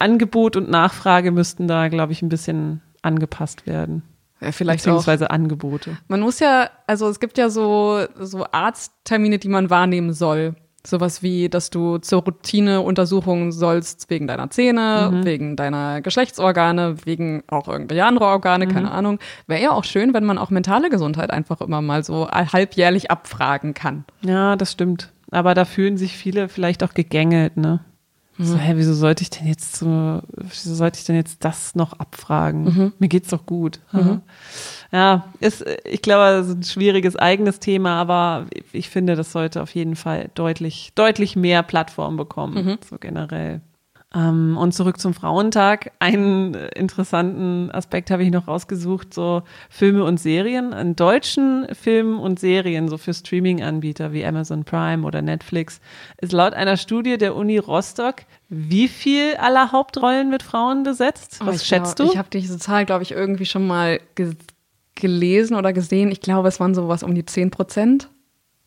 [0.00, 4.02] Angebot und Nachfrage müssten da, glaube ich, ein bisschen angepasst werden.
[4.40, 5.34] Ja, vielleicht Beziehungsweise auch.
[5.34, 5.96] Angebote.
[6.08, 10.56] Man muss ja, also es gibt ja so, so Arzttermine, die man wahrnehmen soll.
[10.86, 15.24] Sowas wie, dass du zur Routine untersuchen sollst wegen deiner Zähne, mhm.
[15.24, 18.70] wegen deiner Geschlechtsorgane, wegen auch irgendwelche andere Organe, mhm.
[18.70, 19.18] keine Ahnung.
[19.46, 23.74] Wäre ja auch schön, wenn man auch mentale Gesundheit einfach immer mal so halbjährlich abfragen
[23.74, 24.04] kann.
[24.22, 25.12] Ja, das stimmt.
[25.30, 27.80] Aber da fühlen sich viele vielleicht auch gegängelt, ne?
[28.38, 28.44] Mhm.
[28.44, 31.94] So, hä, wieso sollte ich denn jetzt so, wieso sollte ich denn jetzt das noch
[31.94, 32.64] abfragen?
[32.64, 32.92] Mhm.
[32.98, 33.80] Mir geht's doch gut.
[33.92, 34.20] Mhm.
[34.92, 39.62] Ja, ist, ich glaube, das ist ein schwieriges eigenes Thema, aber ich finde, das sollte
[39.62, 42.78] auf jeden Fall deutlich, deutlich mehr Plattform bekommen, mhm.
[42.88, 43.60] so generell.
[44.16, 45.92] Ähm, und zurück zum Frauentag.
[45.98, 50.72] Einen interessanten Aspekt habe ich noch rausgesucht, so Filme und Serien.
[50.72, 55.80] An deutschen Filmen und Serien, so für Streaming-Anbieter wie Amazon Prime oder Netflix,
[56.18, 61.38] ist laut einer Studie der Uni Rostock wie viel aller Hauptrollen mit Frauen besetzt?
[61.40, 62.12] Was oh, schätzt glaub, du?
[62.12, 64.34] Ich habe diese Zahl, glaube ich, irgendwie schon mal ge
[64.94, 66.10] gelesen oder gesehen.
[66.10, 68.08] Ich glaube, es waren so was um die 10 Prozent.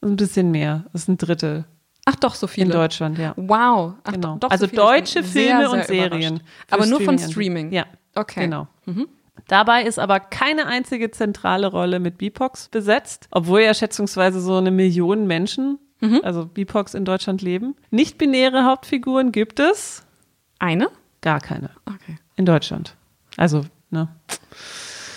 [0.02, 0.86] Ein bisschen mehr.
[0.94, 1.66] Das ist ein Drittel.
[2.10, 2.68] Ach doch, so viele.
[2.68, 3.34] In Deutschland, ja.
[3.36, 3.94] Wow.
[4.04, 4.38] Ach, genau.
[4.40, 6.40] Doch, also so deutsche Filme sehr, sehr und Serien.
[6.72, 7.72] Aber nur von Streaming.
[7.72, 7.86] Ja.
[8.16, 8.42] Okay.
[8.42, 8.68] Genau.
[8.86, 9.08] Mhm.
[9.48, 14.72] Dabei ist aber keine einzige zentrale Rolle mit BIPOX besetzt, obwohl ja schätzungsweise so eine
[14.72, 16.22] Million Menschen, mhm.
[16.24, 17.76] also BIPOX in Deutschland leben.
[17.92, 20.04] Nicht-binäre Hauptfiguren gibt es?
[20.58, 20.90] Eine?
[21.22, 21.70] Gar keine.
[21.86, 22.18] Okay.
[22.36, 22.96] In Deutschland.
[23.38, 24.08] Also, ne?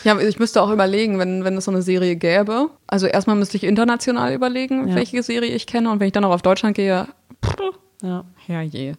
[0.05, 2.71] Ja, ich müsste auch überlegen, wenn, wenn es so eine Serie gäbe.
[2.87, 4.95] Also erstmal müsste ich international überlegen, ja.
[4.95, 5.91] welche Serie ich kenne.
[5.91, 7.07] Und wenn ich dann auch auf Deutschland gehe,
[7.45, 7.57] pff,
[8.03, 8.25] ja.
[8.47, 8.95] herrje.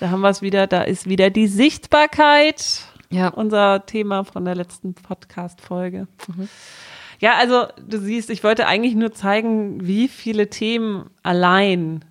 [0.00, 2.82] Da haben wir es wieder, da ist wieder die Sichtbarkeit.
[3.10, 3.28] Ja.
[3.28, 6.08] Unser Thema von der letzten Podcast-Folge.
[6.28, 6.48] Mhm.
[7.20, 12.04] Ja, also du siehst, ich wollte eigentlich nur zeigen, wie viele Themen allein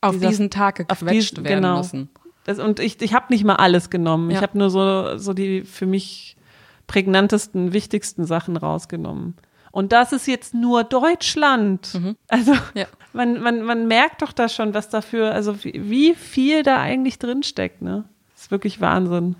[0.00, 1.78] auf dieser, diesen Tag gequetscht diesen, werden genau.
[1.78, 2.10] müssen.
[2.44, 4.30] Das, und ich, ich habe nicht mal alles genommen.
[4.30, 4.36] Ja.
[4.36, 6.36] Ich habe nur so, so die für mich
[6.86, 9.34] prägnantesten, wichtigsten Sachen rausgenommen.
[9.72, 11.94] Und das ist jetzt nur Deutschland.
[11.94, 12.16] Mhm.
[12.28, 12.86] Also ja.
[13.12, 17.18] man, man, man merkt doch da schon, was dafür, also wie, wie viel da eigentlich
[17.18, 17.80] drinsteckt.
[17.80, 18.04] Ne?
[18.34, 19.34] Das ist wirklich Wahnsinn.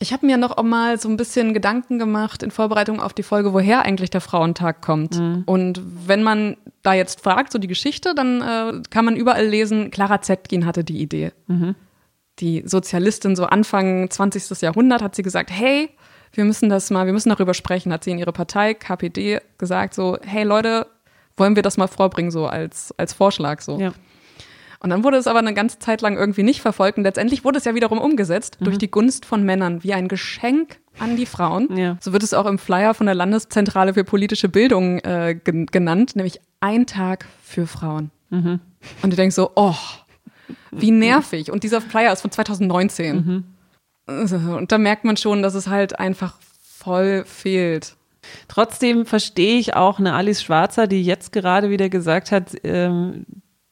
[0.00, 3.52] Ich habe mir noch mal so ein bisschen Gedanken gemacht in Vorbereitung auf die Folge,
[3.52, 5.18] woher eigentlich der Frauentag kommt.
[5.18, 5.44] Mhm.
[5.46, 9.90] Und wenn man da jetzt fragt, so die Geschichte, dann äh, kann man überall lesen,
[9.90, 11.32] Clara Zetkin hatte die Idee.
[11.46, 11.74] Mhm.
[12.40, 14.60] Die Sozialistin so Anfang 20.
[14.60, 15.90] Jahrhundert hat sie gesagt, hey,
[16.36, 19.94] wir müssen das mal, wir müssen darüber sprechen, hat sie in ihre Partei, KPD, gesagt,
[19.94, 20.86] so, hey Leute,
[21.36, 23.78] wollen wir das mal vorbringen, so als, als Vorschlag, so.
[23.78, 23.92] Ja.
[24.80, 27.56] Und dann wurde es aber eine ganze Zeit lang irgendwie nicht verfolgt und letztendlich wurde
[27.56, 28.66] es ja wiederum umgesetzt mhm.
[28.66, 31.74] durch die Gunst von Männern wie ein Geschenk an die Frauen.
[31.74, 31.96] Ja.
[32.00, 36.38] So wird es auch im Flyer von der Landeszentrale für politische Bildung äh, genannt, nämlich
[36.60, 38.10] ein Tag für Frauen.
[38.28, 38.60] Mhm.
[39.02, 39.74] Und du denkst so, oh,
[40.70, 41.50] wie nervig.
[41.50, 43.16] Und dieser Flyer ist von 2019.
[43.16, 43.44] Mhm.
[44.06, 47.96] Und da merkt man schon, dass es halt einfach voll fehlt.
[48.48, 53.26] Trotzdem verstehe ich auch eine Alice Schwarzer, die jetzt gerade wieder gesagt hat, ähm,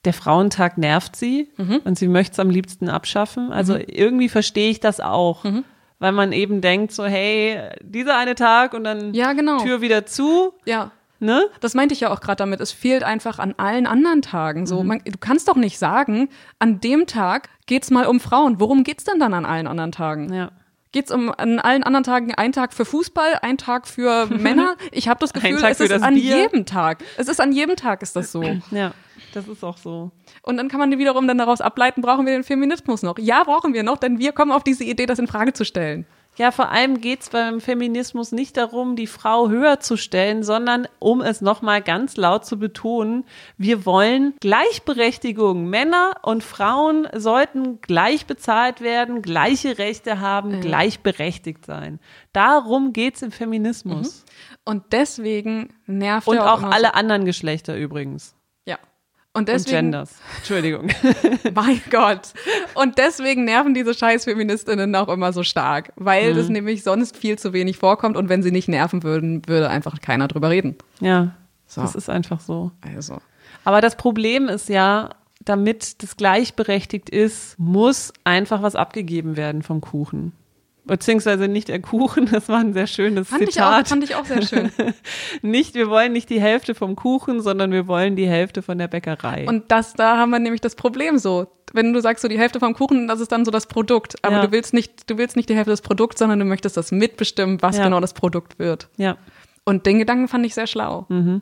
[0.05, 1.81] der Frauentag nervt sie mhm.
[1.85, 3.53] und sie möchte es am liebsten abschaffen.
[3.53, 3.85] Also mhm.
[3.87, 5.45] irgendwie verstehe ich das auch.
[5.45, 5.65] Mhm.
[5.99, 9.63] weil man eben denkt so, hey, dieser eine Tag und dann ja, genau.
[9.63, 10.53] Tür wieder zu.
[10.65, 10.91] Ja.
[11.23, 11.49] Ne?
[11.61, 12.61] Das meinte ich ja auch gerade damit.
[12.61, 14.67] Es fehlt einfach an allen anderen Tagen.
[14.67, 14.89] So, mhm.
[14.89, 18.59] man, du kannst doch nicht sagen, an dem Tag geht's mal um Frauen.
[18.59, 20.35] Worum geht's denn dann an allen anderen Tagen?
[20.35, 20.51] Ja.
[20.91, 24.77] Geht's um an allen anderen Tagen ein Tag für Fußball, ein Tag für Männer?
[24.91, 26.39] Ich habe das Gefühl, es ist an Bier.
[26.39, 27.05] jedem Tag.
[27.17, 28.43] Es ist an jedem Tag ist das so.
[28.73, 28.93] Ja.
[29.33, 30.11] Das ist auch so.
[30.43, 33.17] Und dann kann man wiederum dann daraus ableiten, brauchen wir den Feminismus noch?
[33.19, 36.05] Ja, brauchen wir noch, denn wir kommen auf diese Idee, das in Frage zu stellen.
[36.39, 40.89] Ja, vor allem geht es beim Feminismus nicht darum, die Frau höher zu stellen, sondern
[40.99, 43.25] um es nochmal ganz laut zu betonen,
[43.59, 45.67] wir wollen Gleichberechtigung.
[45.69, 50.61] Männer und Frauen sollten gleich bezahlt werden, gleiche Rechte haben, ja.
[50.61, 52.01] gleichberechtigt sein.
[52.33, 54.25] Darum geht es im Feminismus.
[54.25, 54.63] Mhm.
[54.65, 58.35] Und deswegen nervt Und auch, auch alle anderen Geschlechter übrigens.
[59.35, 59.77] Und deswegen.
[59.77, 60.15] Und Genders.
[60.39, 60.89] Entschuldigung.
[61.55, 62.33] mein Gott.
[62.75, 66.37] Und deswegen nerven diese Scheiß-Feministinnen auch immer so stark, weil mhm.
[66.37, 70.01] das nämlich sonst viel zu wenig vorkommt und wenn sie nicht nerven würden, würde einfach
[70.01, 70.77] keiner drüber reden.
[71.01, 71.35] Ja.
[71.67, 71.81] So.
[71.81, 72.73] Das ist einfach so.
[72.83, 73.19] Also.
[73.65, 79.81] Aber das Problem ist ja, damit das gleichberechtigt ist, muss einfach was abgegeben werden vom
[79.81, 80.33] Kuchen.
[80.85, 83.55] Beziehungsweise nicht der Kuchen, das war ein sehr schönes fand Zitat.
[83.55, 84.71] Ich auch, fand ich auch sehr schön.
[85.43, 88.89] nicht, wir wollen nicht die Hälfte vom Kuchen, sondern wir wollen die Hälfte von der
[88.89, 89.47] Bäckerei.
[89.49, 91.47] Und das, da haben wir nämlich das Problem so.
[91.73, 94.17] Wenn du sagst so die Hälfte vom Kuchen, das ist dann so das Produkt.
[94.23, 94.47] Aber ja.
[94.47, 97.63] du willst nicht, du willst nicht die Hälfte des Produkts, sondern du möchtest das mitbestimmen,
[97.63, 97.85] was ja.
[97.85, 98.89] genau das Produkt wird.
[98.97, 99.17] Ja.
[99.65, 101.07] Und den Gedanken fand ich sehr schlau.
[101.09, 101.41] Mhm.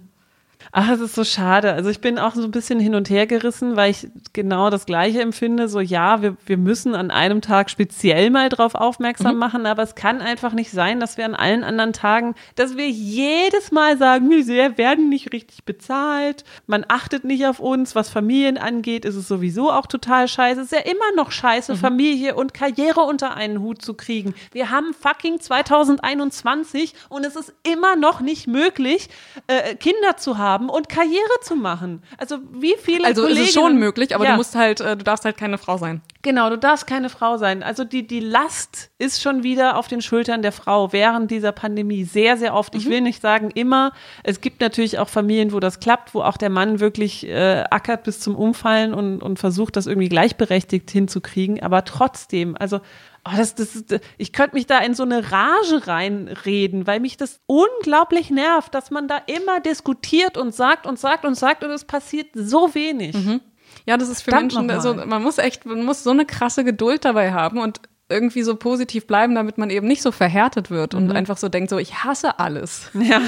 [0.72, 1.72] Ach, es ist so schade.
[1.72, 4.86] Also ich bin auch so ein bisschen hin und her gerissen, weil ich genau das
[4.86, 5.68] Gleiche empfinde.
[5.68, 9.38] So, ja, wir, wir müssen an einem Tag speziell mal drauf aufmerksam mhm.
[9.40, 12.88] machen, aber es kann einfach nicht sein, dass wir an allen anderen Tagen, dass wir
[12.88, 18.56] jedes Mal sagen, wir werden nicht richtig bezahlt, man achtet nicht auf uns, was Familien
[18.56, 20.60] angeht, ist es sowieso auch total scheiße.
[20.60, 21.78] Es ist ja immer noch scheiße, mhm.
[21.78, 24.34] Familie und Karriere unter einen Hut zu kriegen.
[24.52, 29.08] Wir haben fucking 2021 und es ist immer noch nicht möglich,
[29.48, 32.02] äh, Kinder zu haben haben und Karriere zu machen.
[32.18, 34.32] Also wie viele Also Kolleginnen, ist es schon möglich, aber ja.
[34.32, 36.00] du musst halt, äh, du darfst halt keine Frau sein.
[36.22, 37.62] Genau, du darfst keine Frau sein.
[37.62, 42.04] Also die, die Last ist schon wieder auf den Schultern der Frau während dieser Pandemie
[42.04, 42.74] sehr, sehr oft.
[42.74, 42.80] Mhm.
[42.80, 43.92] Ich will nicht sagen immer.
[44.22, 48.02] Es gibt natürlich auch Familien, wo das klappt, wo auch der Mann wirklich äh, ackert
[48.04, 51.62] bis zum Umfallen und, und versucht, das irgendwie gleichberechtigt hinzukriegen.
[51.62, 52.80] Aber trotzdem, also
[53.26, 53.84] Oh, das, das,
[54.16, 58.90] ich könnte mich da in so eine Rage reinreden, weil mich das unglaublich nervt, dass
[58.90, 63.14] man da immer diskutiert und sagt und sagt und sagt und es passiert so wenig.
[63.14, 63.40] Mhm.
[63.86, 66.64] Ja, das ist für Verdammt Menschen, also man muss echt, man muss so eine krasse
[66.64, 70.94] Geduld dabei haben und irgendwie so positiv bleiben, damit man eben nicht so verhärtet wird
[70.94, 71.12] und mhm.
[71.16, 72.90] einfach so denkt, so ich hasse alles.
[72.94, 73.20] Ja,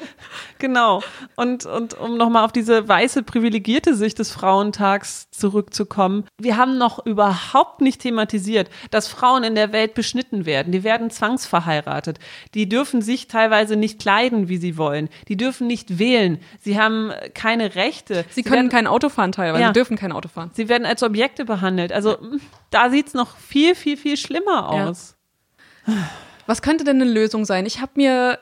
[0.60, 1.02] genau.
[1.34, 7.04] Und, und um nochmal auf diese weiße privilegierte Sicht des Frauentags zurückzukommen, wir haben noch
[7.04, 10.72] überhaupt nicht thematisiert, dass Frauen in der Welt beschnitten werden.
[10.72, 12.18] Die werden zwangsverheiratet.
[12.54, 15.08] Die dürfen sich teilweise nicht kleiden, wie sie wollen.
[15.28, 16.38] Die dürfen nicht wählen.
[16.60, 18.24] Sie haben keine Rechte.
[18.28, 19.62] Sie, sie können werden, kein Auto fahren teilweise.
[19.62, 20.50] Ja, sie dürfen kein Auto fahren.
[20.54, 21.92] Sie werden als Objekte behandelt.
[21.92, 22.18] Also
[22.70, 25.16] da sieht es noch viel, viel, viel schlimmer aus.
[25.86, 25.94] Ja.
[26.46, 27.64] Was könnte denn eine Lösung sein?
[27.66, 28.38] Ich habe mir,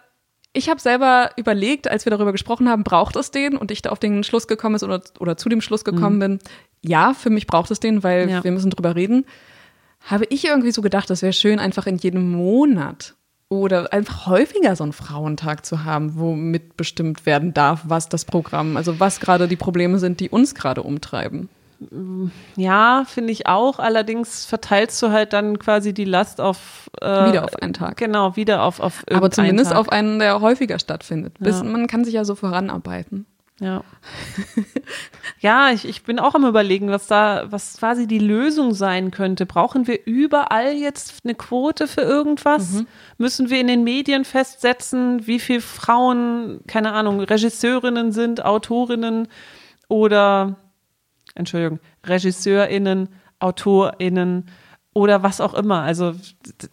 [0.53, 3.57] ich habe selber überlegt, als wir darüber gesprochen haben, braucht es den?
[3.57, 6.21] Und ich da auf den Schluss gekommen ist oder, oder zu dem Schluss gekommen mhm.
[6.21, 6.39] bin,
[6.83, 8.45] ja, für mich braucht es den, weil ja.
[8.45, 9.27] wir müssen drüber reden.
[10.01, 13.15] Habe ich irgendwie so gedacht, das wäre schön, einfach in jedem Monat
[13.49, 18.77] oder einfach häufiger so einen Frauentag zu haben, wo mitbestimmt werden darf, was das Programm,
[18.77, 21.49] also was gerade die Probleme sind, die uns gerade umtreiben.
[22.57, 23.79] Ja, finde ich auch.
[23.79, 27.97] Allerdings verteilst du halt dann quasi die Last auf äh, wieder auf einen Tag.
[27.97, 29.79] Genau, wieder auf auf Aber zumindest Tag.
[29.79, 31.35] auf einen, der häufiger stattfindet.
[31.39, 31.65] Bis, ja.
[31.65, 33.27] Man kann sich ja so voranarbeiten.
[33.61, 33.83] Ja.
[35.41, 39.47] ja, ich, ich bin auch am überlegen, was da, was quasi die Lösung sein könnte.
[39.47, 42.73] Brauchen wir überall jetzt eine Quote für irgendwas?
[42.73, 42.87] Mhm.
[43.19, 49.27] Müssen wir in den Medien festsetzen, wie viele Frauen, keine Ahnung, Regisseurinnen sind, Autorinnen
[49.89, 50.57] oder
[51.39, 54.47] Entschuldigung, RegisseurInnen, AutorInnen
[54.93, 55.83] oder was auch immer.
[55.83, 56.15] Also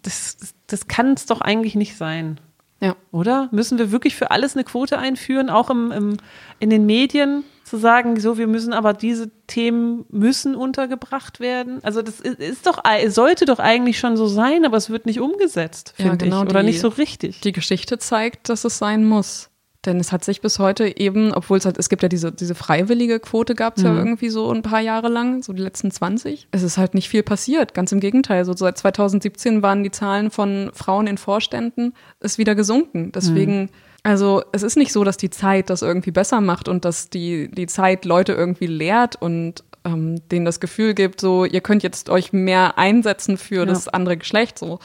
[0.01, 2.39] das, das kann es doch eigentlich nicht sein.
[2.81, 2.95] Ja.
[3.11, 3.47] Oder?
[3.51, 6.17] Müssen wir wirklich für alles eine Quote einführen, auch im, im,
[6.59, 11.79] in den Medien zu sagen, so, wir müssen aber diese Themen müssen untergebracht werden?
[11.83, 15.93] Also das ist doch, sollte doch eigentlich schon so sein, aber es wird nicht umgesetzt,
[15.95, 16.49] finde ja, genau, ich.
[16.49, 17.41] Oder die, nicht so richtig.
[17.41, 19.49] Die Geschichte zeigt, dass es sein muss.
[19.85, 22.55] Denn es hat sich bis heute eben, obwohl es halt, es gibt ja diese, diese
[22.55, 23.89] freiwillige Quote gab es mhm.
[23.89, 26.47] ja irgendwie so ein paar Jahre lang, so die letzten 20.
[26.51, 28.45] Es ist halt nicht viel passiert, ganz im Gegenteil.
[28.45, 33.11] So seit 2017 waren die Zahlen von Frauen in Vorständen ist wieder gesunken.
[33.11, 33.69] Deswegen, mhm.
[34.03, 37.49] also es ist nicht so, dass die Zeit das irgendwie besser macht und dass die,
[37.51, 42.09] die Zeit Leute irgendwie lehrt und ähm, denen das Gefühl gibt, so ihr könnt jetzt
[42.09, 43.65] euch mehr einsetzen für ja.
[43.65, 44.79] das andere Geschlecht so.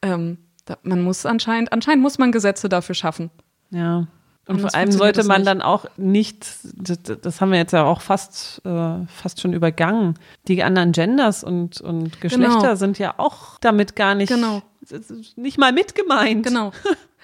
[0.00, 3.30] ähm, da, man muss anscheinend, anscheinend muss man Gesetze dafür schaffen.
[3.70, 4.08] Ja.
[4.46, 8.00] Und vor allem sollte man dann auch nicht, das, das, haben wir jetzt ja auch
[8.00, 10.14] fast, äh, fast schon übergangen,
[10.46, 12.74] die anderen Genders und, und Geschlechter genau.
[12.76, 14.62] sind ja auch damit gar nicht, genau.
[15.34, 16.46] nicht mal mitgemeint.
[16.46, 16.72] Genau.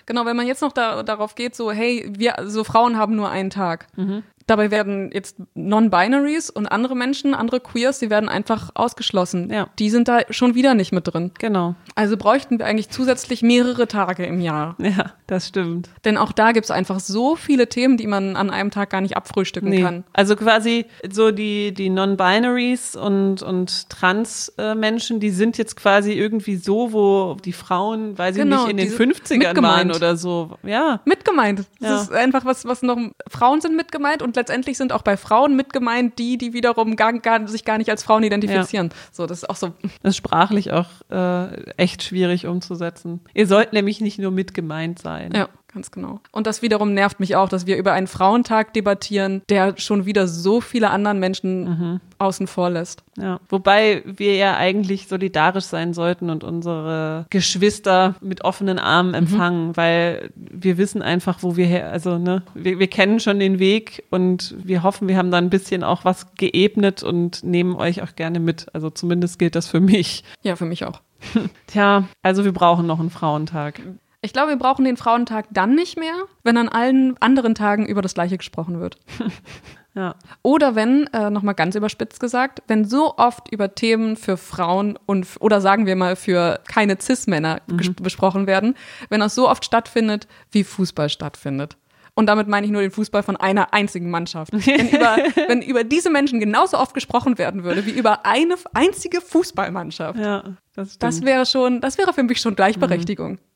[0.07, 3.31] Genau, wenn man jetzt noch da, darauf geht, so, hey, wir, so Frauen haben nur
[3.31, 3.87] einen Tag.
[3.97, 4.25] Mhm.
[4.47, 9.51] Dabei werden jetzt Non-Binaries und andere Menschen, andere Queers, die werden einfach ausgeschlossen.
[9.51, 9.69] Ja.
[9.79, 11.33] Die sind da schon wieder nicht mit drin.
[11.39, 11.75] Genau.
[11.95, 14.77] Also bräuchten wir eigentlich zusätzlich mehrere Tage im Jahr.
[14.79, 15.89] Ja, das stimmt.
[16.05, 19.01] Denn auch da gibt es einfach so viele Themen, die man an einem Tag gar
[19.01, 19.83] nicht abfrühstücken nee.
[19.83, 20.05] kann.
[20.13, 26.93] Also quasi so die, die Non-Binaries und, und Trans-Menschen, die sind jetzt quasi irgendwie so,
[26.93, 30.59] wo die Frauen, weiß ich genau, nicht, in den 50ern waren oder so.
[30.63, 31.01] Ja.
[31.05, 31.65] Mitgemeint.
[31.81, 32.03] Das ja.
[32.03, 35.57] ist einfach was, was noch, Frauen sind mitgemeint und und letztendlich sind auch bei Frauen
[35.57, 38.89] mit gemeint die, die wiederum gar, gar, sich gar nicht als Frauen identifizieren.
[38.89, 38.97] Ja.
[39.13, 39.73] So, das ist auch so.
[40.03, 43.21] Das ist sprachlich auch äh, echt schwierig umzusetzen.
[43.35, 45.33] Ihr sollt nämlich nicht nur mit gemeint sein.
[45.35, 45.51] Ja.
[45.75, 46.21] Ganz genau.
[46.33, 50.29] Und das wiederum nervt mich auch, dass wir über einen Frauentag debattieren, der schon wieder
[50.29, 52.01] so viele anderen Menschen mhm.
[52.19, 53.03] außen vor lässt.
[53.17, 59.15] Ja, wobei wir ja eigentlich solidarisch sein sollten und unsere Geschwister mit offenen Armen mhm.
[59.15, 59.77] empfangen, mhm.
[59.79, 64.05] weil wir wissen einfach, wo wir her, also ne, wir, wir kennen schon den Weg
[64.11, 68.15] und wir hoffen, wir haben da ein bisschen auch was geebnet und nehmen euch auch
[68.15, 68.67] gerne mit.
[68.75, 70.23] Also zumindest gilt das für mich.
[70.43, 71.01] Ja, für mich auch.
[71.67, 73.81] Tja, also wir brauchen noch einen Frauentag.
[74.25, 78.03] Ich glaube, wir brauchen den Frauentag dann nicht mehr, wenn an allen anderen Tagen über
[78.03, 78.97] das Gleiche gesprochen wird.
[79.95, 80.15] ja.
[80.43, 85.27] Oder wenn, äh, nochmal ganz überspitzt gesagt, wenn so oft über Themen für Frauen und,
[85.41, 87.97] oder sagen wir mal für keine Cis-Männer mhm.
[88.01, 88.77] besprochen werden,
[89.09, 91.77] wenn das so oft stattfindet, wie Fußball stattfindet.
[92.15, 94.53] Und damit meine ich nur den Fußball von einer einzigen Mannschaft.
[94.67, 95.17] Wenn über,
[95.49, 100.19] wenn über diese Menschen genauso oft gesprochen werden würde, wie über eine einzige Fußballmannschaft.
[100.19, 101.03] Ja, das, stimmt.
[101.03, 103.33] das wäre schon, das wäre für mich schon Gleichberechtigung.
[103.33, 103.52] Mhm.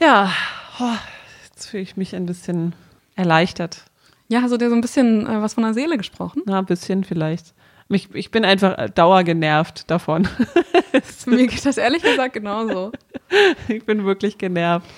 [0.00, 0.32] Ja,
[0.80, 0.96] oh,
[1.44, 2.74] jetzt fühle ich mich ein bisschen
[3.16, 3.84] erleichtert.
[4.28, 6.42] Ja, hast du dir so ein bisschen äh, was von der Seele gesprochen?
[6.46, 7.52] Na, ein bisschen vielleicht.
[7.88, 10.26] Mich, ich bin einfach dauergenervt davon.
[11.26, 12.92] Mir geht das ehrlich gesagt genauso.
[13.68, 14.88] Ich bin wirklich genervt,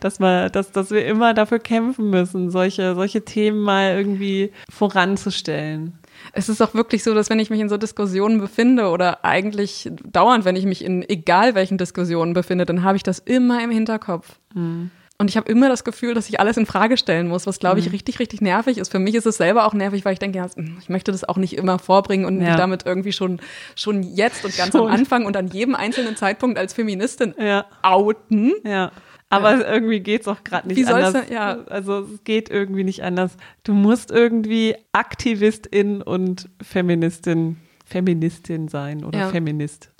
[0.00, 5.98] dass, wir, dass, dass wir immer dafür kämpfen müssen, solche, solche Themen mal irgendwie voranzustellen
[6.32, 9.90] es ist auch wirklich so, dass wenn ich mich in so Diskussionen befinde oder eigentlich
[10.04, 13.70] dauernd, wenn ich mich in egal welchen Diskussionen befinde, dann habe ich das immer im
[13.70, 14.38] Hinterkopf.
[14.54, 14.90] Mhm.
[15.22, 17.78] Und ich habe immer das Gefühl, dass ich alles in Frage stellen muss, was glaube
[17.78, 17.92] ich mhm.
[17.92, 18.90] richtig, richtig nervig ist.
[18.90, 20.46] Für mich ist es selber auch nervig, weil ich denke, ja,
[20.80, 22.48] ich möchte das auch nicht immer vorbringen und ja.
[22.48, 23.40] mich damit irgendwie schon,
[23.76, 24.80] schon jetzt und ganz schon.
[24.80, 27.66] am Anfang und an jedem einzelnen Zeitpunkt als Feministin ja.
[27.82, 28.52] outen.
[28.64, 28.90] Ja.
[29.32, 29.72] Aber ja.
[29.72, 31.26] irgendwie geht's auch gerade nicht Wie anders.
[31.26, 31.64] Du, ja.
[31.68, 33.38] Also es geht irgendwie nicht anders.
[33.64, 39.28] Du musst irgendwie Aktivistin und Feministin, Feministin sein oder ja.
[39.28, 39.90] Feminist.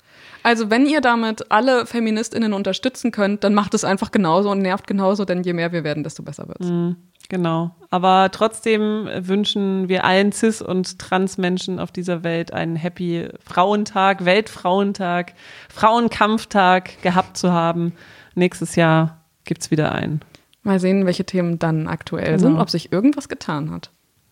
[0.43, 4.85] Also wenn ihr damit alle Feministinnen unterstützen könnt, dann macht es einfach genauso und nervt
[4.85, 6.67] genauso, denn je mehr wir werden, desto besser wird's.
[6.67, 6.97] Mhm,
[7.29, 7.71] genau.
[7.89, 15.33] Aber trotzdem wünschen wir allen Cis- und Trans-Menschen auf dieser Welt einen happy Frauentag, Weltfrauentag,
[15.69, 17.93] Frauenkampftag gehabt zu haben.
[18.35, 20.21] Nächstes Jahr gibt es wieder einen.
[20.63, 22.39] Mal sehen, welche Themen dann aktuell genau.
[22.39, 23.91] sind, ob sich irgendwas getan hat.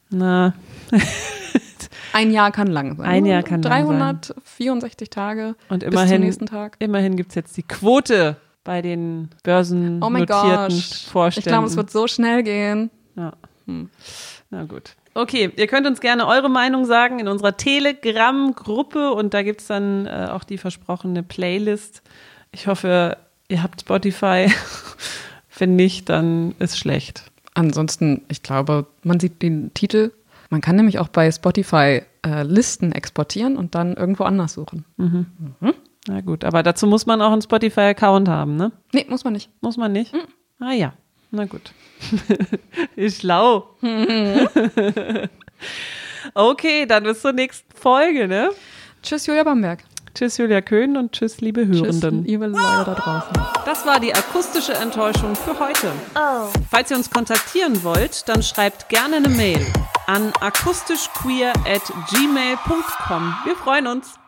[0.09, 0.53] Na.
[2.13, 3.05] Ein Jahr kann lang sein.
[3.05, 6.75] Ein Jahr kann 364 Tage Und immerhin, bis zum nächsten Tag.
[6.79, 11.39] Immerhin gibt es jetzt die Quote bei den börsennotierten oh Vorständen.
[11.39, 12.91] Ich glaube, es wird so schnell gehen.
[13.15, 13.33] Ja.
[13.65, 13.89] Hm.
[14.49, 14.95] Na gut.
[15.13, 19.67] Okay, ihr könnt uns gerne eure Meinung sagen in unserer Telegram-Gruppe und da gibt es
[19.67, 22.01] dann äh, auch die versprochene Playlist.
[22.51, 23.17] Ich hoffe,
[23.51, 24.51] ihr habt Spotify.
[25.57, 27.29] Wenn nicht, dann ist schlecht.
[27.53, 30.11] Ansonsten, ich glaube, man sieht den Titel.
[30.49, 34.85] Man kann nämlich auch bei Spotify äh, Listen exportieren und dann irgendwo anders suchen.
[34.97, 35.25] Mhm.
[35.59, 35.73] Mhm.
[36.07, 38.71] Na gut, aber dazu muss man auch einen Spotify-Account haben, ne?
[38.91, 39.51] Nee, muss man nicht.
[39.61, 40.13] Muss man nicht?
[40.13, 40.27] Mhm.
[40.59, 40.93] Ah ja,
[41.29, 41.73] na gut.
[42.95, 43.75] ist schlau.
[46.33, 48.49] okay, dann bis zur nächsten Folge, ne?
[49.03, 49.83] Tschüss, Julia Bamberg.
[50.13, 52.19] Tschüss, Julia Köhn und tschüss, liebe Hörenden.
[52.19, 53.63] Tschüss, liebe Leute da draußen.
[53.65, 55.91] Das war die akustische Enttäuschung für heute.
[56.15, 56.49] Oh.
[56.69, 59.65] Falls ihr uns kontaktieren wollt, dann schreibt gerne eine Mail
[60.07, 63.35] an akustischqueer at gmail.com.
[63.45, 64.20] Wir freuen uns.